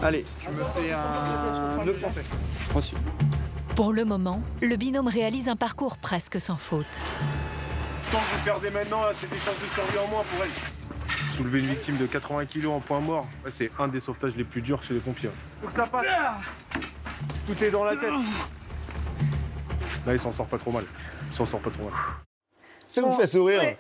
Allez, 0.02 0.26
tu 0.40 0.50
me 0.50 0.64
fais 0.64 0.92
un 0.92 1.86
9 1.86 2.00
français. 2.00 2.24
Reçu. 2.74 2.96
Pour 3.76 3.94
le 3.94 4.04
moment, 4.04 4.42
le 4.62 4.76
binôme 4.76 5.08
réalise 5.08 5.48
un 5.48 5.56
parcours 5.56 5.98
presque 5.98 6.42
sans 6.42 6.58
faute. 6.58 6.86
Tant 8.12 8.18
que 8.18 8.24
vous 8.24 8.44
perdez 8.44 8.72
maintenant, 8.72 9.02
c'est 9.14 9.30
des 9.30 9.38
chances 9.38 9.60
de 9.60 9.68
survie 9.68 10.00
en 10.00 10.08
moins 10.08 10.24
pour 10.24 10.44
elle. 10.44 10.50
Soulever 11.36 11.60
une 11.60 11.68
victime 11.68 11.98
de 11.98 12.08
80 12.08 12.46
kilos 12.48 12.74
en 12.74 12.80
point 12.80 13.00
mort, 13.00 13.28
c'est 13.48 13.72
un 13.78 13.88
des 13.88 14.00
sauvetages 14.00 14.36
les 14.36 14.44
plus 14.44 14.64
durs 14.64 14.82
chez 14.82 14.96
les 14.96 15.00
pompiers. 15.02 15.30
Faut 15.62 15.68
que 15.68 15.74
ça 15.74 15.86
passe. 15.86 16.06
Tout 17.46 17.64
est 17.64 17.70
dans 17.70 17.84
la 17.84 17.96
tête. 17.96 18.10
Là, 20.06 20.14
il 20.14 20.20
s'en 20.20 20.32
sort 20.32 20.48
pas 20.48 20.58
trop 20.58 20.72
mal. 20.72 20.86
Il 21.30 21.36
s'en 21.36 21.46
sort 21.46 21.60
pas 21.60 21.70
trop 21.70 21.84
mal. 21.84 21.94
Ça 22.88 23.02
vous 23.02 23.14
fait 23.14 23.28
sourire. 23.28 23.62
Ouais. 23.62 23.78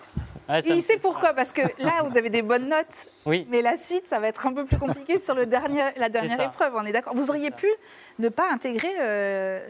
Ouais, 0.49 0.61
me 0.61 0.75
Il 0.75 0.81
sait 0.81 0.97
pourquoi, 0.97 1.33
parce 1.33 1.51
que 1.51 1.61
là, 1.79 2.03
vous 2.05 2.17
avez 2.17 2.29
des 2.29 2.41
bonnes 2.41 2.69
notes, 2.69 3.07
Oui. 3.25 3.45
mais 3.49 3.61
la 3.61 3.75
suite, 3.77 4.07
ça 4.07 4.19
va 4.19 4.27
être 4.27 4.45
un 4.47 4.53
peu 4.53 4.65
plus 4.65 4.77
compliqué 4.77 5.17
sur 5.17 5.35
le 5.35 5.45
dernier, 5.45 5.83
la 5.97 6.09
dernière 6.09 6.39
épreuve, 6.39 6.73
on 6.75 6.85
est 6.85 6.91
d'accord 6.93 7.13
Vous 7.15 7.29
auriez 7.29 7.51
pu 7.51 7.67
ne 8.19 8.29
pas 8.29 8.49
intégrer 8.51 8.91
euh, 8.99 9.67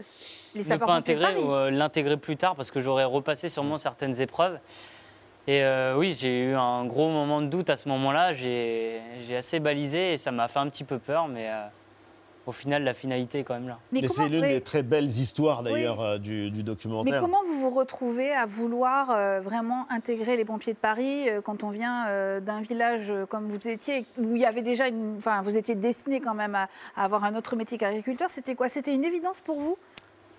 les 0.55 0.63
ne 0.67 0.77
pas 0.77 0.93
intégrer 0.93 1.33
Paris 1.33 1.43
ou 1.43 1.51
euh, 1.53 1.71
l'intégrer 1.71 2.17
plus 2.17 2.37
tard 2.37 2.55
parce 2.55 2.71
que 2.71 2.79
j'aurais 2.79 3.03
repassé 3.05 3.49
sûrement 3.49 3.77
certaines 3.77 4.19
épreuves. 4.21 4.59
Et 5.47 5.63
euh, 5.63 5.95
oui, 5.95 6.15
j'ai 6.19 6.43
eu 6.43 6.55
un 6.55 6.85
gros 6.85 7.09
moment 7.09 7.41
de 7.41 7.47
doute 7.47 7.69
à 7.69 7.77
ce 7.77 7.87
moment-là. 7.89 8.33
J'ai 8.33 9.01
j'ai 9.25 9.37
assez 9.37 9.59
balisé 9.59 10.13
et 10.13 10.17
ça 10.17 10.31
m'a 10.31 10.47
fait 10.47 10.59
un 10.59 10.67
petit 10.69 10.83
peu 10.83 10.99
peur, 10.99 11.27
mais, 11.27 11.47
euh, 11.47 11.65
au 12.47 12.51
final, 12.53 12.83
la 12.83 12.93
finalité 12.93 13.39
est 13.39 13.43
quand 13.43 13.53
même 13.53 13.67
là. 13.67 13.77
Mais 13.91 13.99
Mais 14.01 14.07
c'est 14.07 14.27
l'une 14.29 14.41
des 14.41 14.61
très 14.61 14.81
belles 14.81 15.05
histoires 15.05 15.61
d'ailleurs 15.63 16.01
euh, 16.01 16.17
du, 16.17 16.49
du 16.49 16.57
Mais 16.59 16.63
documentaire. 16.63 17.19
comment 17.21 17.43
vous 17.45 17.59
vous 17.59 17.69
retrouvez 17.69 18.31
à 18.31 18.45
vouloir 18.45 19.11
euh, 19.11 19.39
vraiment 19.41 19.85
intégrer 19.89 20.37
les 20.37 20.45
pompiers 20.45 20.73
de 20.73 20.77
Paris 20.77 21.29
euh, 21.29 21.41
quand 21.41 21.63
on 21.63 21.69
vient 21.69 22.07
euh, 22.07 22.39
d'un 22.39 22.61
village 22.61 23.11
euh, 23.11 23.25
comme 23.25 23.49
vous 23.49 23.67
étiez, 23.67 24.05
où 24.17 24.35
il 24.35 24.41
y 24.41 24.45
avait 24.45 24.61
déjà 24.61 24.87
une. 24.87 25.15
Enfin, 25.17 25.41
vous 25.41 25.55
étiez 25.57 25.75
destiné 25.75 26.21
quand 26.21 26.33
même 26.33 26.55
à, 26.55 26.69
à 26.95 27.03
avoir 27.03 27.23
un 27.25 27.35
autre 27.35 27.55
métier 27.55 27.77
qu'agriculteur. 27.77 28.29
C'était 28.29 28.55
quoi? 28.55 28.69
C'était 28.69 28.95
une 28.95 29.03
évidence 29.03 29.41
pour 29.41 29.59
vous? 29.59 29.77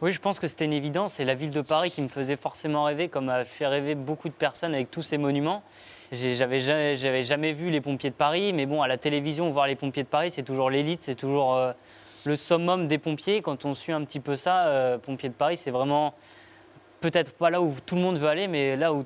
Oui, 0.01 0.13
je 0.13 0.21
pense 0.21 0.39
que 0.39 0.49
c'était 0.49 0.65
une 0.65 0.73
évidence. 0.73 1.15
C'est 1.15 1.25
la 1.25 1.35
ville 1.35 1.51
de 1.51 1.61
Paris 1.61 1.91
qui 1.91 2.01
me 2.01 2.09
faisait 2.09 2.37
forcément 2.37 2.85
rêver, 2.85 3.09
comme 3.09 3.29
a 3.29 3.45
fait 3.45 3.67
rêver 3.67 3.95
beaucoup 3.95 4.29
de 4.29 4.35
personnes 4.35 4.73
avec 4.73 4.91
tous 4.91 5.03
ces 5.03 5.19
monuments. 5.19 5.63
J'avais 6.11 6.61
jamais, 6.63 6.97
jamais 7.25 7.53
vu 7.53 7.69
les 7.69 7.83
pompiers 7.83 8.09
de 8.09 8.15
Paris, 8.15 8.55
mais 8.55 8.65
bon, 8.65 8.81
à 8.81 8.89
la 8.89 8.97
télévision, 8.97 9.51
voir 9.51 9.67
les 9.67 9.77
pompiers 9.77 10.05
de 10.05 10.09
Paris, 10.09 10.31
c'est 10.31 10.43
toujours 10.43 10.71
l'élite, 10.71 11.03
c'est 11.03 11.15
toujours 11.15 11.55
euh, 11.55 11.73
le 12.25 12.37
summum 12.37 12.89
des 12.89 12.99
pompiers. 12.99 13.43
Quand 13.43 13.65
on 13.65 13.75
suit 13.75 13.93
un 13.93 14.05
petit 14.05 14.21
peu 14.21 14.37
ça, 14.37 14.67
euh, 14.67 14.99
pompiers 14.99 15.29
de 15.29 15.35
Paris, 15.35 15.57
c'est 15.57 15.71
vraiment 15.71 16.15
peut-être 17.01 17.33
pas 17.33 17.51
là 17.51 17.61
où 17.61 17.75
tout 17.87 17.95
le 17.95 18.01
monde 18.01 18.19
veut 18.19 18.29
aller, 18.29 18.49
mais 18.49 18.77
là 18.77 18.93
où 18.93 19.05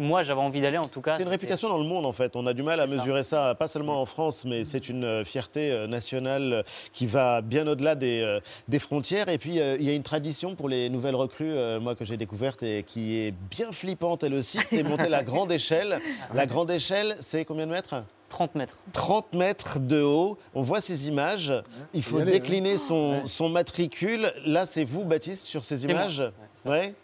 moi 0.00 0.24
j'avais 0.24 0.40
envie 0.40 0.60
d'aller 0.60 0.78
en 0.78 0.84
tout 0.84 1.00
cas. 1.00 1.16
C'est 1.16 1.22
une 1.22 1.28
réputation 1.28 1.68
dans 1.68 1.78
le 1.78 1.84
monde 1.84 2.06
en 2.06 2.12
fait. 2.12 2.34
On 2.34 2.46
a 2.46 2.52
du 2.52 2.62
mal 2.62 2.80
à 2.80 2.86
ça. 2.86 2.94
mesurer 2.94 3.22
ça, 3.22 3.54
pas 3.54 3.68
seulement 3.68 4.00
en 4.00 4.06
France, 4.06 4.44
mais 4.44 4.64
c'est 4.64 4.88
une 4.88 5.04
euh, 5.04 5.24
fierté 5.24 5.70
euh, 5.70 5.86
nationale 5.86 6.52
euh, 6.52 6.62
qui 6.92 7.06
va 7.06 7.42
bien 7.42 7.66
au-delà 7.66 7.94
des, 7.94 8.38
des 8.68 8.78
frontières. 8.78 9.28
Et 9.28 9.38
puis 9.38 9.56
il 9.56 9.82
y 9.82 9.90
a 9.90 9.94
une 9.94 10.02
tradition 10.02 10.54
pour 10.54 10.68
les 10.68 10.88
nouvelles 10.88 11.14
recrues, 11.14 11.52
moi 11.80 11.94
que 11.94 12.04
j'ai 12.04 12.16
découverte 12.16 12.62
et 12.62 12.82
qui 12.82 13.18
est 13.18 13.34
bien 13.50 13.72
flippante 13.72 14.24
elle 14.24 14.34
aussi, 14.34 14.58
c'est 14.64 14.82
monter 14.82 15.08
la 15.08 15.22
grande 15.22 15.52
échelle. 15.52 16.00
La 16.34 16.46
grande 16.46 16.70
échelle, 16.70 17.16
c'est 17.20 17.44
combien 17.44 17.66
de 17.66 17.72
mètres? 17.72 17.94
30 18.30 18.54
mètres. 18.54 18.76
30 18.94 19.34
mètres 19.34 19.78
de 19.78 20.00
haut. 20.00 20.38
On 20.54 20.62
voit 20.62 20.80
ces 20.80 21.08
images. 21.08 21.52
Il 21.92 22.02
faut 22.02 22.22
décliner 22.22 22.78
son, 22.78 23.26
son 23.26 23.50
matricule. 23.50 24.32
Là, 24.46 24.64
c'est 24.64 24.84
vous, 24.84 25.04
Baptiste, 25.04 25.46
sur 25.46 25.64
ces 25.64 25.84
images 25.84 26.22
Ouais. 26.64 26.94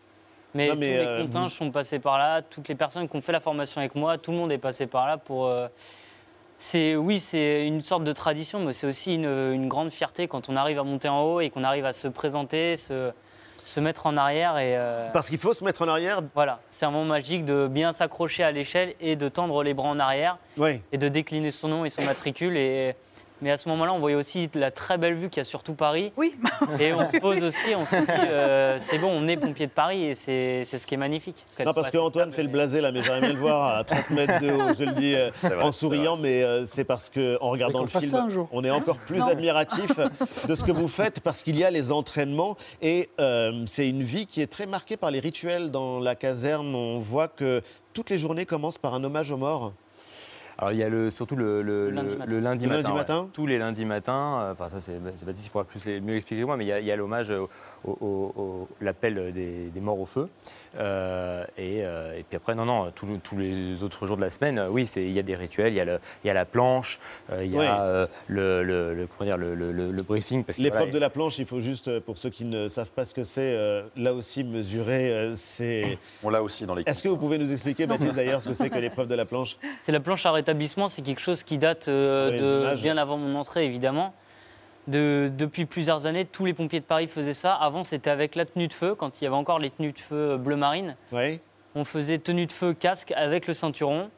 Mais, 0.54 0.68
Non, 0.68 0.74
tous 0.74 0.78
mais, 0.80 0.96
les 0.98 1.04
euh, 1.06 1.26
vous- 1.30 1.50
sont 1.50 1.70
passés 1.70 1.98
par 1.98 2.16
là, 2.18 2.40
toutes 2.40 2.68
les 2.68 2.74
personnes 2.74 3.06
qui 3.08 3.14
ont 3.16 3.20
fait 3.20 3.32
la 3.32 3.40
formation 3.40 3.78
avec 3.80 3.94
moi, 3.94 4.16
tout 4.16 4.30
le 4.30 4.38
monde 4.38 4.50
est 4.52 4.56
passé 4.58 4.86
par 4.86 5.06
là 5.06 5.18
pour. 5.18 5.46
euh, 5.46 5.68
c'est 6.58 6.96
oui, 6.96 7.20
c'est 7.20 7.66
une 7.66 7.82
sorte 7.82 8.04
de 8.04 8.12
tradition, 8.12 8.60
mais 8.60 8.72
c'est 8.72 8.86
aussi 8.86 9.14
une, 9.16 9.26
une 9.26 9.68
grande 9.68 9.90
fierté 9.90 10.26
quand 10.28 10.48
on 10.48 10.56
arrive 10.56 10.78
à 10.78 10.82
monter 10.82 11.08
en 11.10 11.20
haut 11.22 11.40
et 11.40 11.50
qu'on 11.50 11.64
arrive 11.64 11.84
à 11.84 11.92
se 11.92 12.08
présenter, 12.08 12.78
se, 12.78 13.12
se 13.66 13.80
mettre 13.80 14.06
en 14.06 14.16
arrière 14.16 14.58
et. 14.58 14.76
euh, 14.76 15.08
Parce 15.12 15.28
qu'il 15.28 15.38
faut 15.38 15.52
se 15.52 15.64
mettre 15.64 15.82
en 15.82 15.88
arrière. 15.88 16.20
voilà, 16.34 16.60
c'est 16.70 16.86
un 16.86 16.90
moment 16.90 17.04
magique 17.04 17.44
de 17.44 17.66
bien 17.66 17.92
s'accrocher 17.92 18.44
à 18.44 18.52
l'échelle 18.52 18.94
et 19.00 19.16
de 19.16 19.28
tendre 19.28 19.62
les 19.64 19.74
bras 19.74 19.88
en 19.88 19.98
arrière 19.98 20.38
Ouais. 20.56 20.80
et 20.92 20.98
de 20.98 21.08
décliner 21.08 21.50
son 21.50 21.68
nom 21.68 21.84
et 21.84 21.90
son 21.90 22.02
matricule. 22.02 22.56
Et, 22.56 22.94
mais 23.42 23.50
à 23.50 23.56
ce 23.56 23.68
moment-là, 23.68 23.92
on 23.92 23.98
voyait 23.98 24.16
aussi 24.16 24.48
la 24.54 24.70
très 24.70 24.98
belle 24.98 25.14
vue 25.14 25.28
qu'il 25.28 25.40
y 25.40 25.42
a 25.42 25.44
sur 25.44 25.62
tout 25.62 25.74
Paris. 25.74 26.12
Oui. 26.16 26.34
Et 26.80 26.92
on 26.92 27.06
se 27.10 27.18
pose 27.18 27.42
aussi, 27.42 27.74
on 27.76 27.84
se 27.84 27.96
dit, 27.96 28.06
euh, 28.28 28.76
c'est 28.80 28.98
bon, 28.98 29.10
on 29.10 29.26
est 29.28 29.36
pompier 29.36 29.66
de 29.66 29.72
Paris 29.72 30.04
et 30.04 30.14
c'est 30.14 30.62
c'est 30.64 30.78
ce 30.78 30.86
qui 30.86 30.94
est 30.94 30.98
magnifique. 30.98 31.44
Non, 31.64 31.72
parce 31.72 31.90
qu'Antoine 31.90 32.32
fait 32.32 32.42
le 32.42 32.48
blasé 32.48 32.80
là, 32.80 32.92
mais 32.92 33.02
j'aimerais 33.02 33.20
bien 33.20 33.32
le 33.32 33.38
voir 33.38 33.76
à 33.78 33.84
30 33.84 34.10
mètres 34.10 34.40
de 34.40 34.50
haut, 34.50 34.74
je 34.78 34.84
le 34.84 34.92
dis 34.92 35.14
euh, 35.14 35.30
en 35.62 35.70
souriant, 35.70 36.16
mais 36.16 36.42
euh, 36.42 36.66
c'est 36.66 36.84
parce 36.84 37.10
qu'en 37.10 37.50
regardant 37.50 37.82
le 37.82 37.88
film, 37.88 38.02
ça 38.02 38.22
un 38.22 38.28
jour. 38.28 38.48
on 38.52 38.64
est 38.64 38.70
encore 38.70 38.96
plus 38.96 39.18
Non. 39.18 39.26
admiratif 39.28 39.90
de 40.48 40.54
ce 40.54 40.62
que 40.64 40.72
vous 40.72 40.88
faites 40.88 41.20
parce 41.20 41.42
qu'il 41.42 41.58
y 41.58 41.64
a 41.64 41.70
les 41.70 41.92
entraînements 41.92 42.56
et 42.82 43.10
euh, 43.20 43.64
c'est 43.66 43.88
une 43.88 44.02
vie 44.02 44.26
qui 44.26 44.40
est 44.40 44.46
très 44.46 44.66
marquée 44.66 44.96
par 44.96 45.10
les 45.10 45.20
rituels 45.20 45.70
dans 45.70 46.00
la 46.00 46.14
caserne. 46.14 46.74
On 46.74 47.00
voit 47.00 47.28
que 47.28 47.62
toutes 47.92 48.10
les 48.10 48.18
journées 48.18 48.46
commencent 48.46 48.78
par 48.78 48.94
un 48.94 49.04
hommage 49.04 49.30
aux 49.30 49.36
morts. 49.36 49.72
Alors 50.58 50.72
il 50.72 50.78
y 50.78 50.82
a 50.82 50.88
le, 50.88 51.10
surtout 51.10 51.36
le, 51.36 51.60
le- 51.62 51.90
Le 51.90 51.90
lundi 51.90 52.16
matin. 52.16 52.30
le 52.30 52.40
lundi 52.40 52.64
Le 52.64 52.70
matin. 52.70 52.82
lundi 52.82 52.92
ouais. 52.92 52.98
matin 52.98 53.28
Tous 53.32 53.46
les 53.46 53.58
lundis 53.58 53.84
matins. 53.84 54.38
euh, 54.40 54.52
Enfin 54.52 54.68
ça 54.70 54.80
c'est 54.80 54.98
Baptiste 55.02 55.44
qui 55.44 55.50
pourra 55.50 55.64
plus 55.64 55.84
les- 55.84 56.00
mieux 56.00 56.14
l'expliquer 56.14 56.42
que 56.42 56.46
moi, 56.46 56.56
mais 56.56 56.64
il 56.64 56.84
y 56.84 56.90
a, 56.92 56.96
l'hommage 56.96 57.30
l'appel 58.80 59.32
des, 59.32 59.66
des 59.72 59.80
morts 59.80 60.00
au 60.00 60.06
feu. 60.06 60.28
Euh, 60.78 61.44
et, 61.56 61.80
euh, 61.84 62.18
et 62.18 62.22
puis 62.22 62.36
après 62.36 62.54
non 62.54 62.66
non 62.66 62.90
tous 62.94 63.06
tous 63.24 63.38
les 63.38 63.82
autres 63.82 64.06
jours 64.06 64.16
de 64.16 64.20
la 64.22 64.28
semaine, 64.28 64.62
oui 64.70 64.84
il 64.96 65.12
y 65.12 65.18
a 65.18 65.22
des 65.22 65.34
rituels, 65.34 65.72
il 65.72 65.76
y 65.76 65.80
a, 65.80 65.86
le, 65.86 65.98
il 66.22 66.26
y 66.26 66.30
a 66.30 66.34
la 66.34 66.44
planche, 66.44 67.00
euh, 67.32 67.44
il 67.44 67.52
y 67.52 67.56
a 67.56 67.60
Oui. 67.60 67.66
euh, 67.68 68.06
le, 68.28 68.62
le- 68.62 68.92
le- 68.94 69.06
comment 69.06 69.30
dire 69.30 69.38
le, 69.38 69.54
le- 69.54 69.72
le- 69.72 69.90
le 69.90 70.02
briefing 70.02 70.44
parce 70.44 70.58
que 70.58 70.62
L'épreuve 70.62 70.80
voilà, 70.82 70.92
de 70.92 70.98
la 70.98 71.08
planche, 71.10 71.38
il 71.38 71.46
faut 71.46 71.60
juste, 71.62 71.98
pour 72.00 72.18
ceux 72.18 72.28
qui 72.30 72.44
ne 72.44 72.68
savent 72.68 72.90
pas 72.90 73.06
ce 73.06 73.14
que 73.14 73.22
c'est, 73.22 73.54
euh, 73.56 73.82
là 73.96 74.12
aussi 74.12 74.44
mesurer, 74.44 75.12
euh, 75.12 75.32
c'est... 75.34 75.98
On 76.22 76.28
l'a 76.28 76.42
aussi 76.42 76.66
dans 76.66 76.74
l'équipe. 76.74 76.88
Est-ce 76.88 77.02
que 77.02 77.08
vous 77.08 77.16
pouvez 77.16 77.38
nous 77.38 77.50
expliquer, 77.52 77.86
Baptiste, 77.86 78.14
d'ailleurs, 78.14 78.42
ce 78.42 78.48
que 78.50 78.54
c'est 78.54 78.68
que 78.68 78.78
l'épreuve 78.78 79.08
de 79.08 79.14
la 79.14 79.24
planche? 79.24 79.56
C'est 79.80 79.92
la 79.92 80.00
planche 80.00 80.26
à 80.26 80.32
rétablissement, 80.32 80.88
c'est 80.88 81.02
quelque 81.02 81.20
chose 81.22 81.42
qui 81.42 81.56
date 81.56 81.88
euh, 81.88 82.30
Les 82.30 82.38
de 82.76 82.82
bien 82.82 82.98
avant 82.98 83.16
mon 83.16 83.34
entrée, 83.38 83.64
évidemment. 83.64 84.12
De- 84.88 85.30
depuis 85.36 85.64
plusieurs 85.66 86.06
années, 86.06 86.24
tous 86.24 86.44
les 86.44 86.54
pompiers 86.54 86.80
de 86.80 86.84
Paris 86.84 87.08
faisaient 87.08 87.34
ça. 87.34 87.54
Avant, 87.54 87.82
c'était 87.84 88.10
avec 88.10 88.34
la 88.36 88.44
tenue 88.44 88.68
de 88.68 88.72
feu, 88.72 88.94
quand 88.94 89.20
il 89.20 89.24
y 89.24 89.26
avait 89.26 89.36
encore 89.36 89.58
les 89.58 89.70
tenues 89.70 89.92
de 89.92 89.98
feu 89.98 90.36
bleu 90.36 90.56
marine. 90.56 90.96
Oui. 91.12 91.40
On 91.74 91.84
faisait 91.84 92.18
tenue 92.18 92.46
de 92.46 92.52
feu, 92.52 92.72
casque 92.72 93.12
avec 93.16 93.46
le 93.46 93.52
ceinturon. 93.52 94.10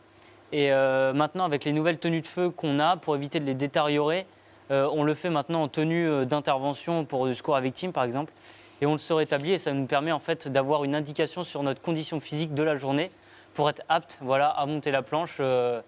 Et 0.52 0.72
euh, 0.72 1.12
maintenant, 1.12 1.44
avec 1.44 1.64
les 1.64 1.72
nouvelles 1.72 1.98
tenues 1.98 2.20
de 2.20 2.26
feu 2.26 2.50
qu'on 2.50 2.80
a, 2.80 2.96
pour 2.96 3.16
éviter 3.16 3.40
de 3.40 3.44
les 3.46 3.54
détériorer, 3.54 4.26
euh, 4.70 4.88
on 4.92 5.02
le 5.04 5.14
fait 5.14 5.30
maintenant 5.30 5.62
en 5.62 5.68
tenue 5.68 6.08
euh, 6.08 6.24
d'intervention 6.26 7.04
pour 7.04 7.24
le 7.26 7.34
secours 7.34 7.56
à 7.56 7.60
victime, 7.60 7.92
par 7.92 8.04
exemple. 8.04 8.32
Et 8.80 8.86
on 8.86 8.92
le 8.92 8.98
se 8.98 9.12
rétablit 9.12 9.52
et 9.52 9.58
ça 9.58 9.72
nous 9.72 9.86
permet 9.86 10.12
en 10.12 10.20
fait 10.20 10.46
d'avoir 10.48 10.84
une 10.84 10.94
indication 10.94 11.42
sur 11.42 11.62
notre 11.62 11.80
condition 11.82 12.20
physique 12.20 12.54
de 12.54 12.62
la 12.62 12.76
journée 12.76 13.10
pour 13.54 13.68
être 13.68 13.82
apte 13.88 14.18
voilà, 14.20 14.48
à 14.50 14.66
monter 14.66 14.90
la 14.90 15.02
planche. 15.02 15.38
euh, 15.40 15.80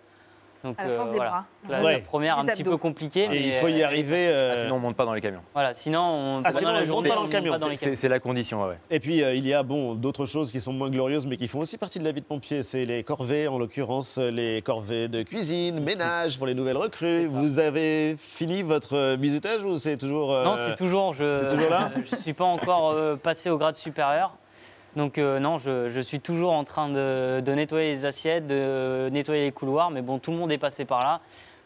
donc, 0.63 0.77
À 0.79 0.87
la 0.87 0.97
force 0.97 1.11
des 1.11 1.17
bras. 1.19 1.45
La, 1.69 1.83
Ouais. 1.83 1.93
la 1.95 1.99
première, 2.01 2.39
un 2.39 2.45
petit 2.47 2.65
peu 2.65 2.77
compliquée. 2.77 3.25
Et 3.25 3.29
mais, 3.29 3.47
il 3.49 3.53
faut 3.55 3.69
y 3.69 3.83
euh, 3.83 3.87
arriver... 3.87 4.29
ah, 4.29 4.33
euh, 4.37 4.63
sinon 4.65 4.77
on 4.77 4.79
monte 4.81 4.97
pas 4.97 5.05
dans 5.05 5.15
les 5.15 5.21
camions. 5.21 5.41
Voilà, 5.55 5.73
sinon 5.75 6.01
on 6.01 6.41
Ah, 6.45 6.53
sinon, 6.53 6.71
on 6.71 6.87
monte 6.87 7.09
pas 7.09 7.15
dans 7.15 7.21
on 7.23 7.25
le 7.25 7.29
camion. 7.31 7.53
monte 7.53 7.61
pas 7.61 7.65
dans 7.65 7.69
les 7.71 7.77
C'est 7.77 7.85
camions. 7.87 7.97
c'est 7.99 8.09
la 8.09 8.19
condition, 8.21 8.67
ouais. 8.67 8.79
Et 8.91 9.01
puis, 9.01 9.23
euh, 9.23 9.35
il 9.35 9.47
y 9.47 9.55
a 9.55 9.63
bon, 9.63 9.95
d'autres 9.95 10.27
choses 10.27 10.53
qui 10.53 10.61
sont 10.61 10.73
moins 10.73 10.91
glorieuses, 10.91 11.27
mais 11.27 11.37
qui 11.37 11.49
font 11.49 11.61
aussi 11.61 11.79
partie 11.79 11.99
de 11.99 12.05
la 12.05 12.13
vie 12.13 12.21
de 12.21 12.27
pompier. 12.27 12.63
C'est 12.63 12.85
les 12.85 13.03
corvées, 13.05 13.49
en 13.49 13.59
l'occurrence, 13.59 14.19
euh, 14.19 14.31
les 14.31 14.61
corvées 14.63 15.09
de 15.09 15.23
cuisine, 15.23 15.81
ménage 15.83 16.37
pour 16.39 16.47
les 16.47 16.55
nouvelles 16.55 16.77
recrues. 16.77 17.27
Vous 17.27 17.59
avez 17.59 18.17
fini 18.19 18.63
votre 18.63 18.97
euh, 18.97 19.17
bizutage 19.17 19.65
ou 19.65 19.79
c'est 19.79 19.97
toujours... 19.97 20.33
euh, 20.33 20.45
Non, 20.45 20.57
c'est 20.57 20.77
toujours. 20.77 21.15
Je 21.15 21.39
c'est 21.43 21.55
toujours 21.55 21.71
là 21.71 21.91
Je 22.11 22.17
ne 22.17 22.21
suis 22.21 22.33
pas 22.35 22.45
encore 22.45 22.91
euh, 22.91 23.17
passé 23.17 23.49
au 23.51 23.57
grade 23.59 23.77
supérieur. 23.77 24.33
Donc, 24.97 25.19
euh, 25.19 25.39
non, 25.39 25.59
je, 25.59 25.89
je 25.91 26.01
suis 26.01 26.21
toujours 26.21 26.53
en 26.53 26.65
train 26.65 26.89
de, 26.89 27.41
de 27.41 27.53
nettoyer 27.53 27.93
les 27.93 28.05
assiettes, 28.05 28.47
de 28.47 29.09
nettoyer 29.13 29.45
les 29.45 29.53
couloirs. 29.53 29.91
Mais 29.91 30.03
bon, 30.03 30.19
tout 30.19 30.31
le 30.33 30.37
monde 30.37 30.51
est 30.53 30.59
passé 30.59 30.85
par 30.85 31.01
là. 31.01 31.21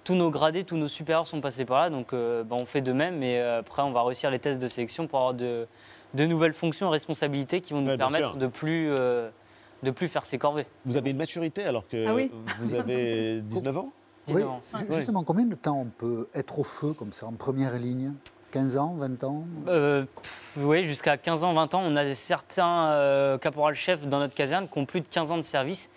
Tous 0.04 0.14
nos 0.14 0.30
gradés, 0.30 0.64
tous 0.64 0.76
nos 0.76 0.88
supérieurs 0.88 1.26
sont 1.26 1.40
passés 1.40 1.64
par 1.64 1.80
là. 1.80 1.90
Donc, 1.90 2.12
euh, 2.12 2.42
bah, 2.44 2.56
on 2.58 2.66
fait 2.66 2.82
de 2.82 2.92
même. 2.92 3.16
Mais 3.18 3.38
euh, 3.40 3.60
après, 3.60 3.82
on 3.82 3.92
va 3.92 4.02
réussir 4.02 4.30
les 4.30 4.38
tests 4.38 4.60
de 4.60 4.68
sélection 4.68 5.06
pour 5.06 5.20
avoir 5.20 5.34
de, 5.34 5.66
de 6.12 6.26
nouvelles 6.26 6.52
fonctions 6.52 6.88
et 6.88 6.90
responsabilités 6.90 7.60
qui 7.62 7.72
vont 7.72 7.80
nous 7.80 7.88
Ouais, 7.88 7.96
permettre 7.96 8.36
de 8.36 8.46
plus, 8.46 8.90
euh, 8.90 9.30
de 9.82 9.90
plus 9.90 10.08
faire 10.08 10.26
ces 10.26 10.36
corvées. 10.36 10.66
Vous 10.84 10.98
avez 10.98 11.10
une 11.10 11.16
maturité 11.16 11.64
alors 11.64 11.88
que 11.88 12.06
Ah 12.06 12.14
oui. 12.14 12.30
vous 12.60 12.74
avez 12.74 13.40
19 13.42 13.76
ans 13.78 13.92
Oui, 14.28 14.34
19 14.42 14.50
ans. 14.50 14.60
ju- 14.78 14.86
justement, 14.96 15.24
combien 15.24 15.46
de 15.46 15.54
temps 15.54 15.78
on 15.80 15.86
peut 15.86 16.28
être 16.34 16.58
au 16.58 16.64
feu 16.64 16.92
comme 16.92 17.12
ça, 17.12 17.26
en 17.26 17.32
première 17.32 17.78
ligne? 17.78 18.12
15 18.54 18.76
ans, 18.76 18.94
20 18.96 19.24
ans 19.24 19.44
Euh, 19.66 20.04
oui, 20.56 20.84
jusqu'à 20.84 21.16
15 21.16 21.42
ans, 21.42 21.54
20 21.54 21.74
ans, 21.74 21.82
on 21.84 21.96
a 21.96 22.14
certains 22.14 22.86
euh, 22.90 23.36
caporal-chefs 23.36 24.06
dans 24.06 24.20
notre 24.20 24.34
caserne 24.34 24.68
qui 24.72 24.78
ont 24.78 24.86
plus 24.86 25.00
de 25.00 25.08
15 25.08 25.32
ans 25.32 25.36
de 25.36 25.42
service 25.42 25.90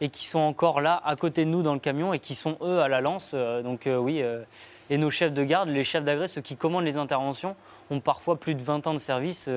et 0.00 0.08
qui 0.08 0.26
sont 0.26 0.40
encore 0.40 0.80
là, 0.80 1.00
à 1.04 1.14
côté 1.14 1.44
de 1.44 1.50
nous 1.50 1.62
dans 1.62 1.74
le 1.74 1.78
camion 1.78 2.12
et 2.12 2.18
qui 2.18 2.34
sont 2.34 2.58
eux 2.60 2.80
à 2.80 2.88
la 2.88 3.00
lance. 3.00 3.34
Euh, 3.34 3.62
donc 3.62 3.86
euh, 3.86 3.98
oui, 3.98 4.20
et 4.90 4.98
nos 4.98 5.10
chefs 5.10 5.32
de 5.32 5.44
garde, 5.44 5.68
les 5.68 5.84
chefs 5.84 6.02
d'agrès, 6.02 6.26
ceux 6.26 6.40
qui 6.40 6.56
commandent 6.56 6.84
les 6.84 6.96
interventions, 6.96 7.54
ont 7.88 8.00
parfois 8.00 8.34
plus 8.34 8.56
de 8.56 8.64
20 8.64 8.88
ans 8.88 8.94
de 8.94 8.98
service. 8.98 9.48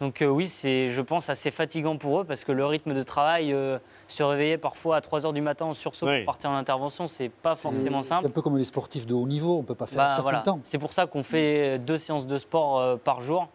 Euh, 0.00 0.04
donc 0.04 0.22
euh, 0.22 0.26
oui, 0.26 0.48
c'est, 0.48 0.88
je 0.88 1.00
pense, 1.02 1.28
assez 1.30 1.50
fatigant 1.50 1.96
pour 1.96 2.20
eux 2.20 2.24
parce 2.24 2.44
que 2.44 2.52
le 2.52 2.64
rythme 2.66 2.94
de 2.94 3.02
travail, 3.02 3.52
euh, 3.52 3.78
se 4.08 4.22
réveiller 4.22 4.58
parfois 4.58 4.96
à 4.96 5.00
3 5.00 5.20
h 5.20 5.32
du 5.32 5.40
matin 5.40 5.64
en 5.66 5.74
sursaut 5.74 6.06
Oui. 6.06 6.18
pour 6.18 6.26
partir 6.34 6.50
en 6.50 6.56
intervention, 6.56 7.08
c'est 7.08 7.28
pas 7.28 7.54
forcément 7.54 8.02
C'est 8.02 8.10
simple. 8.10 8.26
un 8.26 8.30
peu 8.30 8.42
comme 8.42 8.56
les 8.58 8.64
sportifs 8.64 9.06
de 9.06 9.14
haut 9.14 9.26
niveau, 9.26 9.56
on 9.58 9.62
ne 9.62 9.66
peut 9.66 9.74
pas 9.74 9.86
faire 9.86 9.96
Bah, 9.98 10.10
ça 10.10 10.22
voilà. 10.22 10.38
tout 10.38 10.50
le 10.50 10.52
temps. 10.56 10.60
C'est 10.64 10.78
pour 10.78 10.92
ça 10.92 11.06
qu'on 11.06 11.22
fait 11.24 11.78
deux 11.78 11.98
séances 11.98 12.26
de 12.26 12.38
sport 12.38 12.78
euh, 12.78 12.96
par 12.96 13.20
jour 13.20 13.48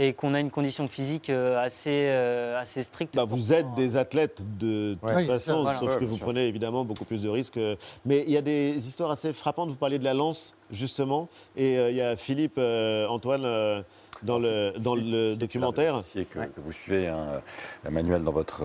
et 0.00 0.12
qu'on 0.12 0.34
a 0.34 0.40
une 0.40 0.50
condition 0.50 0.88
physique 0.88 1.30
euh, 1.30 1.56
assez, 1.64 1.90
euh, 2.08 2.60
assez 2.60 2.82
stricte. 2.82 3.14
Bah, 3.14 3.24
vous 3.24 3.52
êtes 3.52 3.72
des 3.74 3.96
athlètes 3.96 4.42
de 4.58 4.94
toute 4.94 5.08
Ouais. 5.08 5.14
Oui, 5.18 5.26
façon, 5.26 5.62
voilà. 5.62 5.78
sauf 5.78 5.90
Ouais, 5.94 5.98
que 6.00 6.04
vous 6.04 6.16
sûr. 6.16 6.24
prenez 6.24 6.46
évidemment 6.48 6.84
beaucoup 6.84 7.04
plus 7.04 7.22
de 7.22 7.28
risques. 7.28 7.56
euh, 7.58 7.76
Mais 8.04 8.24
il 8.26 8.32
y 8.32 8.36
a 8.36 8.42
des 8.42 8.88
histoires 8.88 9.12
assez 9.12 9.32
frappantes. 9.32 9.68
Vous 9.68 9.76
parliez 9.76 10.00
de 10.00 10.04
la 10.04 10.14
lance, 10.14 10.54
justement. 10.72 11.28
Et 11.56 11.78
euh, 11.78 11.90
il 11.90 11.96
y 11.96 12.00
a 12.02 12.16
Philippe, 12.16 12.56
euh, 12.58 13.06
Antoine, 13.06 13.44
euh, 13.44 13.82
dans 14.22 14.38
le, 14.38 14.72
dans 14.78 14.94
le 14.94 15.34
documentaire. 15.34 16.02
Que, 16.14 16.38
vous 16.64 16.72
suivez 16.72 17.08
un 17.08 17.90
manuel 17.90 18.22
dans 18.22 18.32
votre, 18.32 18.62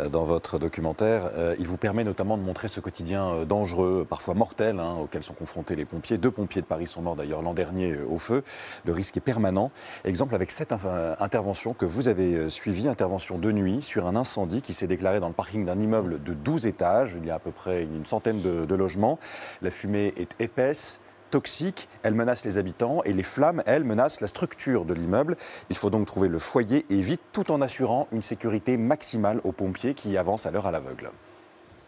euh, 0.00 0.08
dans 0.08 0.24
votre 0.24 0.58
documentaire, 0.58 1.30
euh, 1.34 1.54
il 1.58 1.66
vous 1.66 1.76
permet 1.76 2.04
notamment 2.04 2.36
de 2.36 2.42
montrer 2.42 2.68
ce 2.68 2.80
quotidien 2.80 3.28
euh, 3.28 3.44
dangereux, 3.44 4.06
parfois 4.08 4.34
mortel, 4.34 4.78
hein, 4.78 4.96
auquel 5.00 5.22
sont 5.22 5.34
confrontés 5.34 5.76
les 5.76 5.84
pompiers. 5.84 6.18
Deux 6.18 6.30
pompiers 6.30 6.62
de 6.62 6.66
Paris 6.66 6.86
sont 6.86 7.02
morts 7.02 7.16
d'ailleurs 7.16 7.42
l'an 7.42 7.54
dernier 7.54 7.96
au 7.98 8.18
feu. 8.18 8.42
Le 8.84 8.92
risque 8.92 9.16
est 9.16 9.22
permanent. 9.22 9.70
Exemple 10.04 10.34
avec 10.34 10.50
cette 10.50 10.72
intervention 11.20 11.74
que 11.74 11.86
vous 11.86 12.08
avez 12.08 12.48
suivie, 12.50 12.88
intervention 12.88 13.38
de 13.38 13.52
nuit 13.52 13.82
sur 13.82 14.06
un 14.06 14.16
incendie 14.16 14.62
qui 14.62 14.74
s'est 14.74 14.86
déclaré 14.86 15.20
dans 15.20 15.28
le 15.28 15.34
parking 15.34 15.64
d'un 15.64 15.78
immeuble 15.78 16.22
de 16.22 16.34
12 16.34 16.66
étages. 16.66 17.14
Il 17.16 17.26
y 17.26 17.30
a 17.30 17.36
à 17.36 17.38
peu 17.38 17.52
près 17.52 17.84
une 17.84 18.06
centaine 18.06 18.40
de 18.40 18.74
logements. 18.74 19.18
La 19.62 19.70
fumée 19.70 20.12
est 20.16 20.34
épaisse, 20.40 21.00
toxiques, 21.30 21.88
elles 22.02 22.14
menacent 22.14 22.44
les 22.44 22.58
habitants 22.58 23.02
et 23.04 23.12
les 23.12 23.22
flammes, 23.22 23.62
elles, 23.66 23.84
menacent 23.84 24.20
la 24.20 24.26
structure 24.26 24.84
de 24.84 24.94
l'immeuble. 24.94 25.36
Il 25.70 25.76
faut 25.76 25.90
donc 25.90 26.06
trouver 26.06 26.28
le 26.28 26.38
foyer 26.38 26.86
et 26.90 27.00
vite, 27.00 27.20
tout 27.32 27.50
en 27.50 27.60
assurant 27.60 28.08
une 28.12 28.22
sécurité 28.22 28.76
maximale 28.76 29.40
aux 29.44 29.52
pompiers 29.52 29.94
qui 29.94 30.16
avancent 30.16 30.46
à 30.46 30.50
l'heure 30.50 30.66
à 30.66 30.72
l'aveugle. 30.72 31.10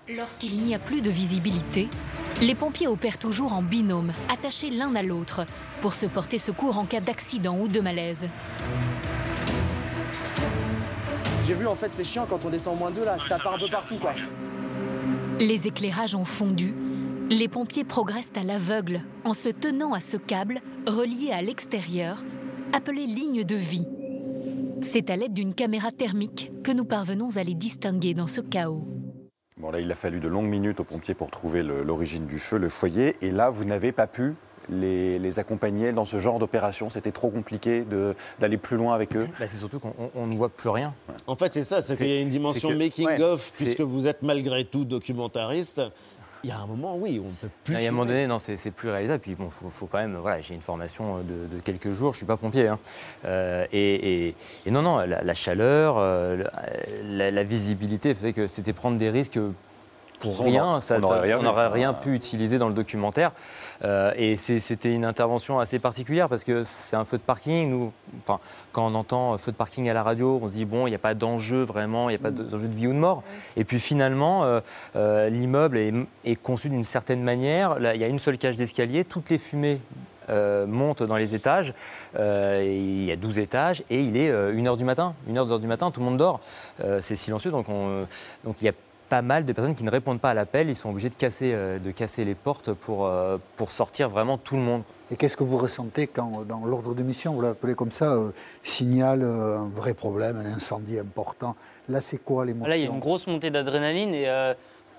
Lorsqu'il 0.08 0.56
n'y 0.64 0.74
a 0.74 0.78
plus 0.78 1.02
de 1.02 1.10
visibilité, 1.10 1.88
les 2.40 2.54
pompiers 2.54 2.88
opèrent 2.88 3.18
toujours 3.18 3.52
en 3.52 3.62
binôme, 3.62 4.12
attachés 4.28 4.70
l'un 4.70 4.94
à 4.96 5.02
l'autre, 5.02 5.46
pour 5.82 5.92
se 5.92 6.06
porter 6.06 6.38
secours 6.38 6.78
en 6.78 6.84
cas 6.84 7.00
d'accident 7.00 7.56
ou 7.58 7.68
de 7.68 7.80
malaise. 7.80 8.26
J'ai 11.46 11.54
vu 11.54 11.66
en 11.66 11.74
fait 11.74 11.92
c'est 11.92 12.04
chiant 12.04 12.26
quand 12.28 12.44
on 12.44 12.50
descend 12.50 12.74
au 12.74 12.78
moins 12.78 12.90
deux 12.90 13.04
là, 13.04 13.16
ça 13.28 13.38
part 13.38 13.54
un 13.54 13.58
peu 13.58 13.68
partout 13.68 13.96
quoi. 13.96 14.14
Les 15.38 15.66
éclairages 15.66 16.14
ont 16.14 16.24
fondu. 16.24 16.74
Les 17.30 17.48
pompiers 17.48 17.84
progressent 17.84 18.32
à 18.36 18.42
l'aveugle 18.42 19.02
en 19.24 19.34
se 19.34 19.48
tenant 19.48 19.92
à 19.92 20.00
ce 20.00 20.16
câble 20.16 20.60
relié 20.86 21.30
à 21.32 21.42
l'extérieur, 21.42 22.24
appelé 22.72 23.06
ligne 23.06 23.44
de 23.44 23.54
vie. 23.54 23.86
C'est 24.82 25.10
à 25.10 25.16
l'aide 25.16 25.32
d'une 25.32 25.54
caméra 25.54 25.92
thermique 25.92 26.50
que 26.64 26.72
nous 26.72 26.84
parvenons 26.84 27.36
à 27.36 27.42
les 27.44 27.54
distinguer 27.54 28.14
dans 28.14 28.26
ce 28.26 28.40
chaos. 28.40 28.84
Bon, 29.58 29.70
là, 29.70 29.78
il 29.80 29.90
a 29.92 29.94
fallu 29.94 30.20
de 30.20 30.28
longues 30.28 30.48
minutes 30.48 30.80
aux 30.80 30.84
pompiers 30.84 31.14
pour 31.14 31.30
trouver 31.30 31.62
l'origine 31.62 32.26
du 32.26 32.38
feu, 32.38 32.56
le 32.58 32.68
foyer. 32.70 33.16
Et 33.20 33.30
là, 33.30 33.50
vous 33.50 33.64
n'avez 33.64 33.92
pas 33.92 34.06
pu 34.06 34.34
les, 34.70 35.18
les 35.18 35.38
accompagner 35.38 35.92
dans 35.92 36.06
ce 36.06 36.18
genre 36.18 36.38
d'opération. 36.38 36.88
C'était 36.88 37.12
trop 37.12 37.28
compliqué 37.28 37.84
d'aller 38.40 38.56
plus 38.56 38.76
loin 38.78 38.94
avec 38.94 39.14
eux. 39.16 39.28
Bah, 39.38 39.44
c'est 39.50 39.58
surtout 39.58 39.78
qu'on 39.78 39.94
on- 39.98 40.10
on 40.14 40.26
ne 40.26 40.34
voit 40.34 40.48
plus 40.48 40.70
rien. 40.70 40.94
En 41.26 41.36
fait, 41.36 41.52
c'est 41.52 41.64
ça, 41.64 41.82
c'est 41.82 41.96
qu'il 41.96 42.08
y 42.08 42.16
a 42.16 42.20
une 42.22 42.30
dimension 42.30 42.70
c'est 42.70 42.74
que- 42.74 42.78
making 42.78 43.06
ouais, 43.06 43.22
of, 43.22 43.46
c'est- 43.52 43.64
puisque 43.64 43.80
vous 43.82 44.06
êtes 44.06 44.22
malgré 44.22 44.64
tout 44.64 44.84
documentariste. 44.86 45.82
Il 46.42 46.48
y 46.48 46.52
a 46.52 46.58
un 46.58 46.66
moment, 46.66 46.96
oui, 46.96 47.20
on 47.22 47.26
ne 47.28 47.32
peut 47.34 47.48
plus. 47.64 47.74
Il 47.74 47.82
y 47.82 47.86
a 47.86 47.88
un 47.88 47.92
moment 47.92 48.06
donné, 48.06 48.26
non, 48.26 48.38
c'est 48.38 48.70
plus 48.70 48.88
réalisable. 48.88 49.20
Puis 49.20 49.34
bon, 49.34 49.50
faut, 49.50 49.68
faut 49.68 49.86
quand 49.86 49.98
même. 49.98 50.16
Voilà, 50.16 50.40
j'ai 50.40 50.54
une 50.54 50.62
formation 50.62 51.18
de, 51.18 51.54
de 51.54 51.60
quelques 51.62 51.92
jours. 51.92 52.12
Je 52.12 52.18
suis 52.18 52.26
pas 52.26 52.36
pompier. 52.38 52.68
hein. 52.68 52.78
Euh, 53.26 53.66
et, 53.72 54.28
et- 54.28 54.34
et 54.64 54.70
non, 54.70 54.80
non, 54.82 54.98
la, 54.98 55.22
la 55.22 55.34
chaleur, 55.34 55.96
euh, 55.98 56.42
la, 57.04 57.30
la 57.30 57.42
visibilité 57.42 58.14
faisait 58.14 58.32
que 58.32 58.46
c'était 58.46 58.72
prendre 58.72 58.96
des 58.98 59.10
risques 59.10 59.38
pour 60.20 60.40
On 60.40 60.44
rien. 60.44 60.80
Ça- 60.80 60.98
on 61.40 61.42
n'aurait 61.42 61.68
rien 61.68 61.92
pu 61.94 62.14
utiliser 62.14 62.58
dans 62.58 62.68
le 62.68 62.74
documentaire. 62.74 63.32
Euh, 63.82 64.12
et 64.16 64.36
c'était 64.36 64.92
une 64.92 65.06
intervention 65.06 65.58
assez 65.58 65.78
particulière 65.78 66.28
parce 66.28 66.44
que 66.44 66.64
c'est 66.64 66.96
un 66.96 67.04
feu 67.06 67.16
de 67.16 67.22
parking. 67.22 67.70
Nous, 67.70 67.92
enfin, 68.22 68.38
quand 68.72 68.86
on 68.86 68.94
entend 68.94 69.36
feu 69.38 69.52
de 69.52 69.56
parking 69.56 69.88
à 69.88 69.94
la 69.94 70.02
radio, 70.02 70.38
on 70.42 70.48
se 70.48 70.52
dit 70.52 70.66
bon, 70.66 70.86
il 70.86 70.90
n'y 70.90 70.96
a 70.96 70.98
pas 70.98 71.14
d'enjeu 71.14 71.62
vraiment, 71.62 72.10
il 72.10 72.12
n'y 72.12 72.18
a 72.18 72.22
pas 72.22 72.30
d'enjeu 72.30 72.68
de 72.68 72.74
vie 72.74 72.86
ou 72.88 72.92
de 72.92 72.98
mort. 72.98 73.22
Et 73.56 73.64
puis 73.64 73.80
finalement, 73.80 74.44
euh, 74.44 74.60
euh, 74.96 75.28
l'immeuble 75.30 75.78
est, 75.78 75.94
est 76.26 76.36
conçu 76.36 76.68
d'une 76.68 76.84
certaine 76.84 77.22
manière. 77.22 77.76
Il 77.94 78.00
y 78.00 78.04
a 78.04 78.08
une 78.08 78.18
seule 78.18 78.36
cage 78.38 78.56
d'escalier, 78.56 79.04
toutes 79.04 79.30
les 79.30 79.38
fumées. 79.38 79.80
euh, 80.28 80.64
montent 80.64 81.02
dans 81.02 81.16
les 81.16 81.34
étages, 81.34 81.74
Euh, 82.16 82.62
il 82.64 83.04
y 83.08 83.10
a 83.12 83.16
12 83.16 83.38
étages 83.38 83.82
et 83.90 84.00
il 84.00 84.16
est 84.16 84.30
1h 84.30 84.76
du 84.76 84.84
matin, 84.84 85.14
1h, 85.28 85.44
2h 85.48 85.58
du 85.60 85.66
matin, 85.66 85.90
tout 85.90 85.98
le 85.98 86.06
monde 86.06 86.18
dort, 86.18 86.38
c'est 87.00 87.16
silencieux 87.16 87.50
donc, 87.50 87.68
on- 87.68 88.06
donc 88.44 88.56
il 88.62 88.66
y 88.66 88.68
a 88.68 88.72
pas 89.10 89.20
mal 89.20 89.44
de 89.44 89.52
personnes 89.52 89.74
qui 89.74 89.84
ne 89.84 89.90
répondent 89.90 90.20
pas 90.20 90.30
à 90.30 90.34
l'appel, 90.34 90.70
ils 90.70 90.76
sont 90.76 90.90
obligés 90.90 91.10
de 91.10 91.14
casser, 91.14 91.52
euh, 91.52 91.78
de 91.78 91.90
casser 91.90 92.24
les 92.24 92.34
portes 92.34 92.72
pour, 92.72 93.04
euh, 93.04 93.36
pour 93.56 93.70
sortir 93.70 94.08
vraiment 94.08 94.38
tout 94.38 94.56
le 94.56 94.62
monde. 94.62 94.82
Et 95.12 95.16
qu'est-ce 95.16 95.36
que 95.36 95.42
vous 95.42 95.58
ressentez 95.58 96.06
quand, 96.06 96.46
dans 96.46 96.64
l'ordre 96.64 96.94
de 96.94 97.02
mission, 97.02 97.34
vous 97.34 97.40
l'appelez 97.42 97.74
comme 97.74 97.90
ça, 97.90 98.12
euh, 98.12 98.30
signale 98.62 99.22
euh, 99.24 99.58
un 99.58 99.68
vrai 99.68 99.92
problème, 99.92 100.36
un 100.36 100.46
incendie 100.46 100.98
important 101.00 101.56
Là, 101.88 102.00
c'est 102.00 102.18
quoi 102.18 102.44
l'émotion 102.44 102.68
Là, 102.68 102.76
il 102.76 102.84
y 102.84 102.86
a 102.86 102.90
une 102.90 103.00
grosse 103.00 103.26
montée 103.26 103.50
d'adrénaline 103.50 104.14
et 104.14 104.28
euh, 104.28 104.54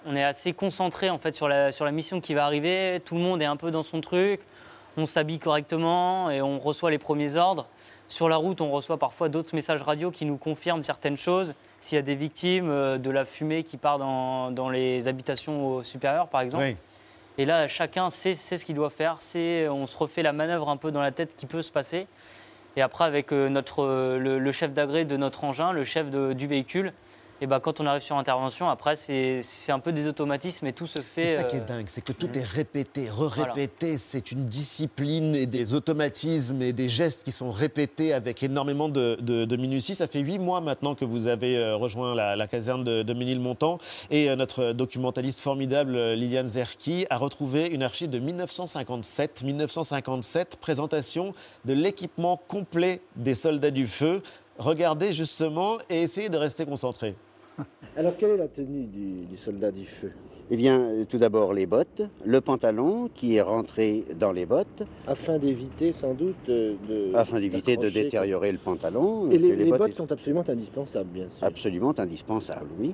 on 0.05 0.13
est 0.13 0.23
assez 0.23 0.51
concentré 0.51 1.09
en 1.09 1.17
fait 1.17 1.31
sur 1.31 1.47
la, 1.47 1.71
sur 1.71 1.85
la 1.85 1.91
mission 1.91 2.19
qui 2.19 2.33
va 2.33 2.45
arriver. 2.45 3.01
Tout 3.05 3.15
le 3.15 3.21
monde 3.21 3.41
est 3.41 3.45
un 3.45 3.55
peu 3.55 3.71
dans 3.71 3.83
son 3.83 4.01
truc. 4.01 4.41
On 4.97 5.05
s'habille 5.05 5.39
correctement 5.39 6.29
et 6.29 6.41
on 6.41 6.59
reçoit 6.59 6.91
les 6.91 6.97
premiers 6.97 7.37
ordres. 7.37 7.65
Sur 8.09 8.27
la 8.27 8.35
route, 8.35 8.59
on 8.59 8.69
reçoit 8.69 8.97
parfois 8.97 9.29
d'autres 9.29 9.55
messages 9.55 9.81
radio 9.81 10.11
qui 10.11 10.25
nous 10.25 10.35
confirment 10.35 10.83
certaines 10.83 11.15
choses. 11.15 11.53
S'il 11.81 11.95
y 11.95 11.99
a 11.99 12.03
des 12.03 12.15
victimes, 12.15 12.69
euh, 12.69 12.97
de 12.97 13.09
la 13.09 13.25
fumée 13.25 13.63
qui 13.63 13.75
part 13.77 13.97
dans, 13.97 14.51
dans 14.51 14.69
les 14.69 15.07
habitations 15.07 15.67
au 15.67 15.83
supérieur, 15.83 16.27
par 16.27 16.41
exemple. 16.41 16.63
Oui. 16.63 16.77
Et 17.37 17.45
là, 17.45 17.67
chacun 17.67 18.09
sait, 18.09 18.35
sait 18.35 18.57
ce 18.57 18.65
qu'il 18.65 18.75
doit 18.75 18.89
faire. 18.91 19.17
On 19.71 19.87
se 19.87 19.97
refait 19.97 20.21
la 20.21 20.31
manœuvre 20.33 20.69
un 20.69 20.77
peu 20.77 20.91
dans 20.91 21.01
la 21.01 21.11
tête 21.11 21.35
qui 21.35 21.45
peut 21.47 21.61
se 21.61 21.71
passer. 21.71 22.05
Et 22.75 22.81
après, 22.81 23.03
avec 23.05 23.33
euh, 23.33 23.49
notre, 23.49 23.83
euh, 23.83 24.17
le, 24.19 24.37
le 24.39 24.51
chef 24.51 24.71
d'agré 24.73 25.05
de 25.05 25.17
notre 25.17 25.43
engin, 25.43 25.71
le 25.71 25.83
chef 25.83 26.09
de- 26.09 26.33
du 26.33 26.45
véhicule, 26.47 26.93
et 27.41 27.47
ben, 27.47 27.59
quand 27.59 27.79
on 27.81 27.87
arrive 27.87 28.03
sur 28.03 28.15
intervention, 28.17 28.69
après, 28.69 28.95
c'est 28.95 29.41
un 29.69 29.79
peu 29.79 29.91
des 29.91 30.07
automatismes 30.07 30.67
et 30.67 30.73
tout 30.73 30.85
se 30.85 30.99
fait. 30.99 31.25
C'est 31.25 31.35
ça 31.37 31.43
qui 31.43 31.55
est 31.55 31.61
euh, 31.61 31.65
dingue, 31.65 31.85
c'est 31.87 32.01
que 32.03 32.13
tout 32.13 32.29
est 32.37 32.43
répété, 32.45 33.09
re-répété. 33.09 33.97
C'est 33.97 34.31
une 34.31 34.45
discipline 34.45 35.35
et 35.35 35.47
des 35.47 35.73
automatismes 35.73 36.61
et 36.61 36.71
des 36.71 36.87
gestes 36.87 37.23
qui 37.23 37.31
sont 37.31 37.51
répétés 37.51 38.13
avec 38.13 38.43
énormément 38.43 38.89
de, 38.89 39.17
de- 39.21 39.45
de 39.45 39.55
minutie. 39.57 39.95
Ça 39.95 40.07
fait 40.07 40.19
huit 40.19 40.37
mois 40.39 40.61
maintenant 40.61 40.93
que 40.93 41.03
vous 41.03 41.25
avez 41.27 41.57
euh, 41.57 41.75
rejoint 41.75 42.13
la, 42.13 42.35
la 42.35 42.47
caserne 42.47 42.83
de, 42.83 43.01
de 43.01 43.13
Ménilmontant 43.13 43.79
et 44.11 44.29
euh, 44.29 44.35
notre 44.35 44.71
documentaliste 44.73 45.39
formidable 45.39 45.97
Liliane 46.13 46.47
Zerki 46.47 47.07
a 47.09 47.17
retrouvé 47.17 47.67
une 47.67 47.81
archive 47.83 48.09
de 48.11 48.19
1957. 48.19 49.41
1957, 49.41 50.57
présentation 50.61 51.33
de 51.65 51.73
l'équipement 51.73 52.39
complet 52.47 53.01
des 53.15 53.33
soldats 53.33 53.71
du 53.71 53.87
feu. 53.87 54.21
Regardez 54.57 55.13
justement 55.13 55.77
et 55.89 56.03
essayez 56.03 56.29
de 56.29 56.37
rester 56.37 56.65
concentré. 56.65 57.15
Alors, 57.97 58.15
quelle 58.17 58.31
est 58.31 58.37
la 58.37 58.47
tenue 58.47 58.85
du, 58.85 59.25
du 59.25 59.37
soldat 59.37 59.71
du 59.71 59.85
feu? 59.85 60.11
Eh 60.49 60.57
bien, 60.57 60.81
euh, 60.81 61.05
tout 61.05 61.17
d'abord 61.17 61.53
les 61.53 61.65
bottes, 61.65 62.01
le 62.25 62.41
pantalon 62.41 63.09
qui 63.15 63.35
est 63.35 63.41
rentré 63.41 64.03
dans 64.19 64.33
les 64.33 64.45
bottes. 64.45 64.83
Afin 65.07 65.39
d'éviter 65.39 65.93
sans 65.93 66.13
doute 66.13 66.45
de. 66.45 67.11
Afin 67.13 67.39
d'éviter 67.39 67.77
de 67.77 67.89
détériorer 67.89 68.51
le 68.51 68.57
pantalon. 68.57 69.31
Et 69.31 69.37
les, 69.37 69.71
bottes 69.71 69.95
sont 69.95 70.11
absolument 70.11 70.43
indispensables, 70.47 71.09
bien 71.09 71.29
sûr. 71.29 71.47
Absolument 71.47 71.93
indispensable, 71.97 72.69
oui. 72.79 72.93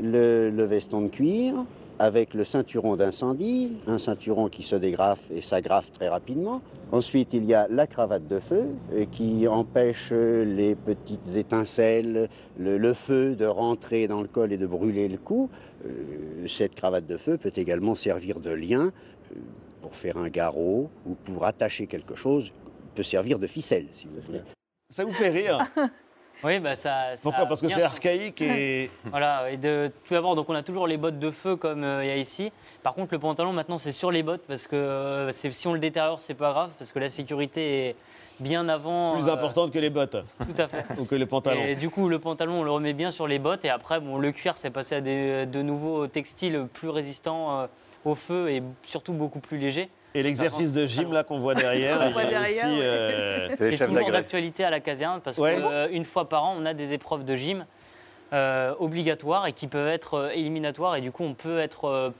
Le, 0.00 0.50
le 0.50 0.64
veston 0.64 1.02
de 1.02 1.08
cuir 1.08 1.54
avec 1.98 2.34
le 2.34 2.44
ceinturon 2.44 2.96
d'incendie, 2.96 3.72
un 3.86 3.98
ceinturon 3.98 4.48
qui 4.48 4.62
se 4.62 4.76
dégrafe 4.76 5.30
et 5.30 5.42
s'agrafe 5.42 5.92
très 5.92 6.08
rapidement. 6.08 6.62
Ensuite, 6.90 7.32
il 7.32 7.44
y 7.44 7.54
a 7.54 7.66
la 7.70 7.86
cravate 7.86 8.26
de 8.28 8.38
feu 8.38 8.66
euh, 8.92 9.06
qui 9.10 9.48
empêche 9.48 10.12
les 10.12 10.74
petites 10.74 11.36
étincelles, 11.36 12.28
le, 12.58 12.76
le 12.76 12.94
feu 12.94 13.34
de 13.34 13.46
rentrer 13.46 14.08
dans 14.08 14.20
le 14.20 14.28
col 14.28 14.52
et 14.52 14.58
de 14.58 14.66
brûler 14.66 15.08
le 15.08 15.18
cou. 15.18 15.48
Euh, 15.86 16.46
cette 16.46 16.74
cravate 16.74 17.06
de 17.06 17.16
feu 17.16 17.38
peut 17.38 17.52
également 17.56 17.94
servir 17.94 18.40
de 18.40 18.50
lien 18.50 18.90
euh, 18.90 19.38
pour 19.80 19.96
faire 19.96 20.16
un 20.16 20.28
garrot 20.28 20.90
ou 21.06 21.14
pour 21.14 21.44
attacher 21.46 21.86
quelque 21.86 22.14
chose, 22.14 22.52
peut 22.94 23.02
servir 23.02 23.38
de 23.38 23.46
ficelle, 23.46 23.86
si 23.90 24.06
vous 24.06 24.20
voulez. 24.26 24.42
Ça 24.90 25.04
vous 25.04 25.12
fait 25.12 25.30
rire? 25.30 25.60
Oui, 26.44 26.58
bah 26.58 26.76
ça. 26.76 27.16
ça 27.16 27.22
Pourquoi? 27.22 27.46
Parce 27.46 27.60
que 27.60 27.68
c'est 27.68 27.82
archaïque 27.82 28.40
et. 28.42 28.90
Voilà, 29.10 29.50
et 29.50 29.56
de, 29.56 29.90
tout 30.06 30.14
d'abord, 30.14 30.34
donc 30.34 30.48
on 30.48 30.54
a 30.54 30.62
toujours 30.62 30.86
les 30.86 30.96
bottes 30.96 31.18
de 31.18 31.30
feu 31.30 31.56
comme 31.56 31.84
euh, 31.84 32.04
il 32.04 32.08
y 32.08 32.10
a 32.10 32.16
ici. 32.16 32.50
Par 32.82 32.94
contre, 32.94 33.12
le 33.12 33.18
pantalon, 33.18 33.52
maintenant, 33.52 33.78
c'est 33.78 33.92
sur 33.92 34.10
les 34.10 34.22
bottes 34.22 34.42
parce 34.48 34.66
que 34.66 34.76
euh, 34.76 35.32
si 35.32 35.66
on 35.66 35.74
le 35.74 35.78
détériore, 35.78 36.20
c'est 36.20 36.34
pas 36.34 36.52
grave 36.52 36.70
parce 36.78 36.92
que 36.92 36.98
la 36.98 37.10
sécurité 37.10 37.88
est 37.88 37.96
bien 38.40 38.68
avant. 38.68 39.14
plus 39.14 39.28
euh, 39.28 39.32
importante 39.32 39.72
que 39.72 39.78
les 39.78 39.90
bottes. 39.90 40.16
Tout 40.38 40.60
à 40.60 40.68
fait. 40.68 40.84
Ou 40.98 41.04
que 41.04 41.14
le 41.14 41.26
pantalon. 41.26 41.60
Et 41.62 41.74
du 41.74 41.88
coup, 41.88 42.08
le 42.08 42.18
pantalon, 42.18 42.60
on 42.60 42.62
le 42.62 42.70
remet 42.70 42.92
bien 42.92 43.10
sur 43.10 43.26
les 43.26 43.38
bottes. 43.38 43.64
Et 43.64 43.70
après, 43.70 44.00
bon, 44.00 44.18
le 44.18 44.32
cuir, 44.32 44.56
c'est 44.56 44.70
passé 44.70 44.96
à 44.96 45.00
des, 45.00 45.46
de 45.46 45.62
nouveaux 45.62 46.06
textiles 46.06 46.66
plus 46.72 46.88
résistants 46.88 47.60
euh, 47.60 47.66
au 48.04 48.14
feu 48.14 48.50
et 48.50 48.62
surtout 48.82 49.12
beaucoup 49.12 49.40
plus 49.40 49.58
légers. 49.58 49.88
Et 50.14 50.22
l'exercice 50.22 50.72
de 50.72 50.86
gym 50.86 51.12
là 51.12 51.24
qu'on 51.24 51.40
voit 51.40 51.54
derrière, 51.54 51.98
On 52.02 52.06
il 52.08 52.12
voit 52.12 52.24
est 52.24 52.28
derrière, 52.28 52.64
aussi. 52.66 52.78
euh, 52.82 53.48
C'est 53.56 53.86
toujours 53.86 54.10
d'actualité 54.10 54.64
à 54.64 54.70
la 54.70 54.80
caserne 54.80 55.20
parce 55.22 55.38
Ouais. 55.38 55.56
qu'une 55.90 56.04
fois 56.04 56.28
par 56.28 56.44
an, 56.44 56.54
on 56.58 56.66
a 56.66 56.74
des 56.74 56.92
épreuves 56.92 57.24
de 57.24 57.34
gym 57.34 57.64
euh, 58.32 58.74
obligatoires 58.78 59.46
et 59.46 59.52
qui 59.52 59.66
peuvent 59.68 59.88
être 59.88 60.14
euh, 60.14 60.30
éliminatoires. 60.30 60.96
Et 60.96 61.00
du 61.00 61.12
coup, 61.12 61.22
on 61.24 61.34
peut 61.34 61.58
être, 61.58 61.86
euh, 61.86 62.10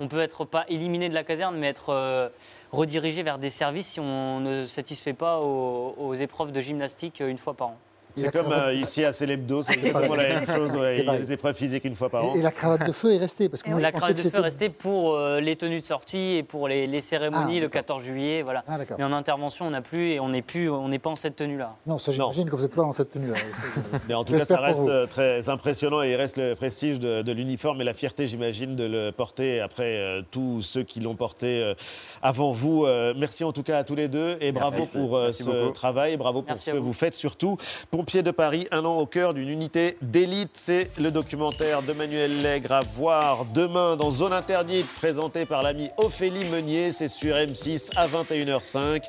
on 0.00 0.08
peut 0.08 0.20
être 0.20 0.44
pas 0.44 0.64
éliminé 0.68 1.08
de 1.08 1.14
la 1.14 1.24
caserne, 1.24 1.56
mais 1.56 1.68
être 1.68 1.90
euh, 1.90 2.28
redirigé 2.72 3.22
vers 3.22 3.38
des 3.38 3.50
services 3.50 3.86
si 3.88 4.00
on 4.00 4.40
ne 4.40 4.66
satisfait 4.66 5.12
pas 5.14 5.40
aux, 5.40 5.94
aux 5.98 6.14
épreuves 6.14 6.52
de 6.52 6.60
gymnastique 6.60 7.20
euh, 7.20 7.28
une 7.28 7.38
fois 7.38 7.54
par 7.54 7.68
an. 7.68 7.76
C'est 8.16 8.32
comme 8.32 8.52
euh, 8.52 8.72
ici 8.74 9.04
à 9.04 9.12
Célébdo, 9.12 9.62
c'est 9.62 9.74
exactement 9.74 10.14
la 10.14 10.28
même 10.28 10.46
chose. 10.46 10.74
ouais. 10.76 10.98
Il 11.00 11.04
y 11.04 11.08
a 11.08 11.18
des 11.18 11.32
épreuves 11.32 11.54
physiques 11.54 11.84
une 11.84 11.96
fois 11.96 12.08
par 12.08 12.24
an. 12.24 12.34
Et, 12.34 12.38
et 12.38 12.42
la 12.42 12.50
cravate 12.50 12.86
de 12.86 12.92
feu 12.92 13.12
est 13.12 13.18
restée 13.18 13.48
parce 13.48 13.62
que 13.62 13.70
moi, 13.70 13.80
la 13.80 13.92
cravate 13.92 14.16
que 14.16 14.22
de 14.22 14.28
feu 14.30 14.38
est 14.38 14.40
restée 14.40 14.68
pour 14.68 15.14
euh, 15.14 15.40
les 15.40 15.56
tenues 15.56 15.80
de 15.80 15.84
sortie 15.84 16.36
et 16.36 16.42
pour 16.42 16.68
les, 16.68 16.86
les 16.86 17.00
cérémonies 17.00 17.58
Ah, 17.58 17.60
le 17.60 17.68
14 17.68 18.02
juillet. 18.02 18.42
Voilà. 18.42 18.64
Ah. 18.68 18.78
Mais 18.98 19.04
en 19.04 19.12
intervention, 19.12 19.66
on 19.66 19.70
n'a 19.70 19.82
plus 19.82 20.10
et 20.12 20.20
on 20.20 20.28
n'est 20.28 20.42
plus, 20.42 20.70
on 20.70 20.88
n'est 20.88 20.98
pas 20.98 21.10
en 21.10 21.16
cette 21.16 21.36
tenue-là. 21.36 21.74
Non, 21.86 21.98
ça 21.98 22.12
j'imagine 22.12 22.48
que 22.50 22.56
vous 22.56 22.62
n'êtes 22.62 22.74
pas 22.74 22.82
dans 22.82 22.92
cette 22.92 23.10
tenue. 23.10 23.30
Mais 24.08 24.14
en 24.14 24.24
tout 24.24 24.34
cas, 24.36 24.44
ça 24.44 24.56
pour 24.56 24.64
reste 24.66 24.88
euh, 24.88 25.06
très 25.06 25.48
impressionnant 25.48 26.02
et 26.02 26.10
il 26.10 26.16
reste 26.16 26.36
le 26.36 26.54
prestige 26.54 26.98
de, 26.98 27.22
de 27.22 27.32
l'uniforme 27.32 27.80
et 27.80 27.84
la 27.84 27.94
fierté, 27.94 28.26
j'imagine, 28.26 28.76
de 28.76 28.84
le 28.84 29.10
porter 29.12 29.60
après 29.60 29.96
euh, 29.98 30.22
tous 30.30 30.62
ceux 30.62 30.82
qui 30.82 31.00
l'ont 31.00 31.14
porté 31.16 31.62
euh, 31.62 31.74
avant 32.22 32.52
vous. 32.52 32.84
Euh, 32.86 33.14
merci 33.16 33.44
en 33.44 33.52
tout 33.52 33.62
cas 33.62 33.78
à 33.78 33.84
tous 33.84 33.94
les 33.94 34.08
deux 34.08 34.36
et 34.40 34.52
bravo 34.52 34.76
Merci. 34.78 34.98
pour 34.98 35.16
euh, 35.16 35.24
Merci 35.26 35.42
ce 35.44 35.50
beaucoup. 35.50 35.72
travail, 35.72 36.16
bravo 36.16 36.42
pour 36.42 36.50
Merci 36.52 36.66
ce 36.66 36.70
que 36.72 36.76
vous. 36.76 36.92
faites 36.92 37.14
surtout. 37.14 37.56
Pompiers 37.90 38.09
pompiers 38.10 38.22
de 38.24 38.32
Paris, 38.32 38.66
un 38.72 38.84
an 38.84 38.98
au 38.98 39.06
cœur 39.06 39.34
d'une 39.34 39.48
unité 39.48 39.96
d'élite. 40.02 40.50
C'est 40.54 40.90
le 40.98 41.12
documentaire 41.12 41.80
de 41.82 41.92
Manuel 41.92 42.42
Lègre 42.42 42.72
à 42.72 42.80
voir 42.80 43.44
demain 43.44 43.94
dans 43.94 44.10
Zone 44.10 44.32
Interdite, 44.32 44.88
présenté 44.96 45.46
par 45.46 45.62
l'ami 45.62 45.90
Ophélie 45.96 46.44
Meunier. 46.46 46.90
C'est 46.90 47.06
sur 47.06 47.36
M6 47.36 47.90
à 47.94 48.08
21h05. 48.08 49.04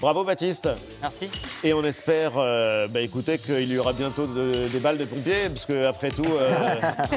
Bravo 0.00 0.24
Baptiste. 0.24 0.68
Merci. 1.00 1.28
Et 1.64 1.72
on 1.72 1.82
espère, 1.84 2.32
euh, 2.36 2.88
bah, 2.88 3.00
écoutez, 3.00 3.38
qu'il 3.38 3.70
y 3.72 3.78
aura 3.78 3.92
bientôt 3.92 4.26
de- 4.26 4.66
des 4.68 4.78
balles 4.80 4.98
de 4.98 5.04
pompiers, 5.04 5.48
parce 5.48 5.64
que 5.66 5.84
après 5.86 6.10
tout, 6.10 6.24
euh, 6.26 6.52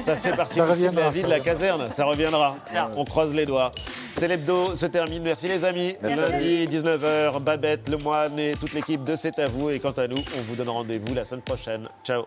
ça 0.01 0.15
fait 0.17 0.31
partie 0.35 0.57
Ça 0.57 0.65
de 0.65 0.95
la 0.95 1.09
vie 1.09 1.23
de 1.23 1.27
la 1.29 1.39
caserne. 1.39 1.87
Ça 1.87 2.05
reviendra. 2.05 2.57
On 2.95 3.05
croise 3.05 3.33
les 3.33 3.45
doigts. 3.45 3.71
C'est 4.17 4.27
l'hebdo, 4.27 4.75
se 4.75 4.85
termine. 4.85 5.23
Merci 5.23 5.47
les 5.47 5.65
amis. 5.65 5.95
Merci. 6.01 6.19
Lundi, 6.19 6.67
19h, 6.67 7.39
Babette, 7.41 7.89
Le 7.89 7.97
Moine 7.97 8.37
et 8.39 8.55
toute 8.55 8.73
l'équipe 8.73 9.03
de 9.03 9.15
C'est 9.15 9.39
à 9.39 9.47
vous. 9.47 9.69
Et 9.69 9.79
quant 9.79 9.91
à 9.91 10.07
nous, 10.07 10.23
on 10.37 10.41
vous 10.47 10.55
donne 10.55 10.69
rendez-vous 10.69 11.13
la 11.13 11.25
semaine 11.25 11.41
prochaine. 11.43 11.87
Ciao. 12.05 12.23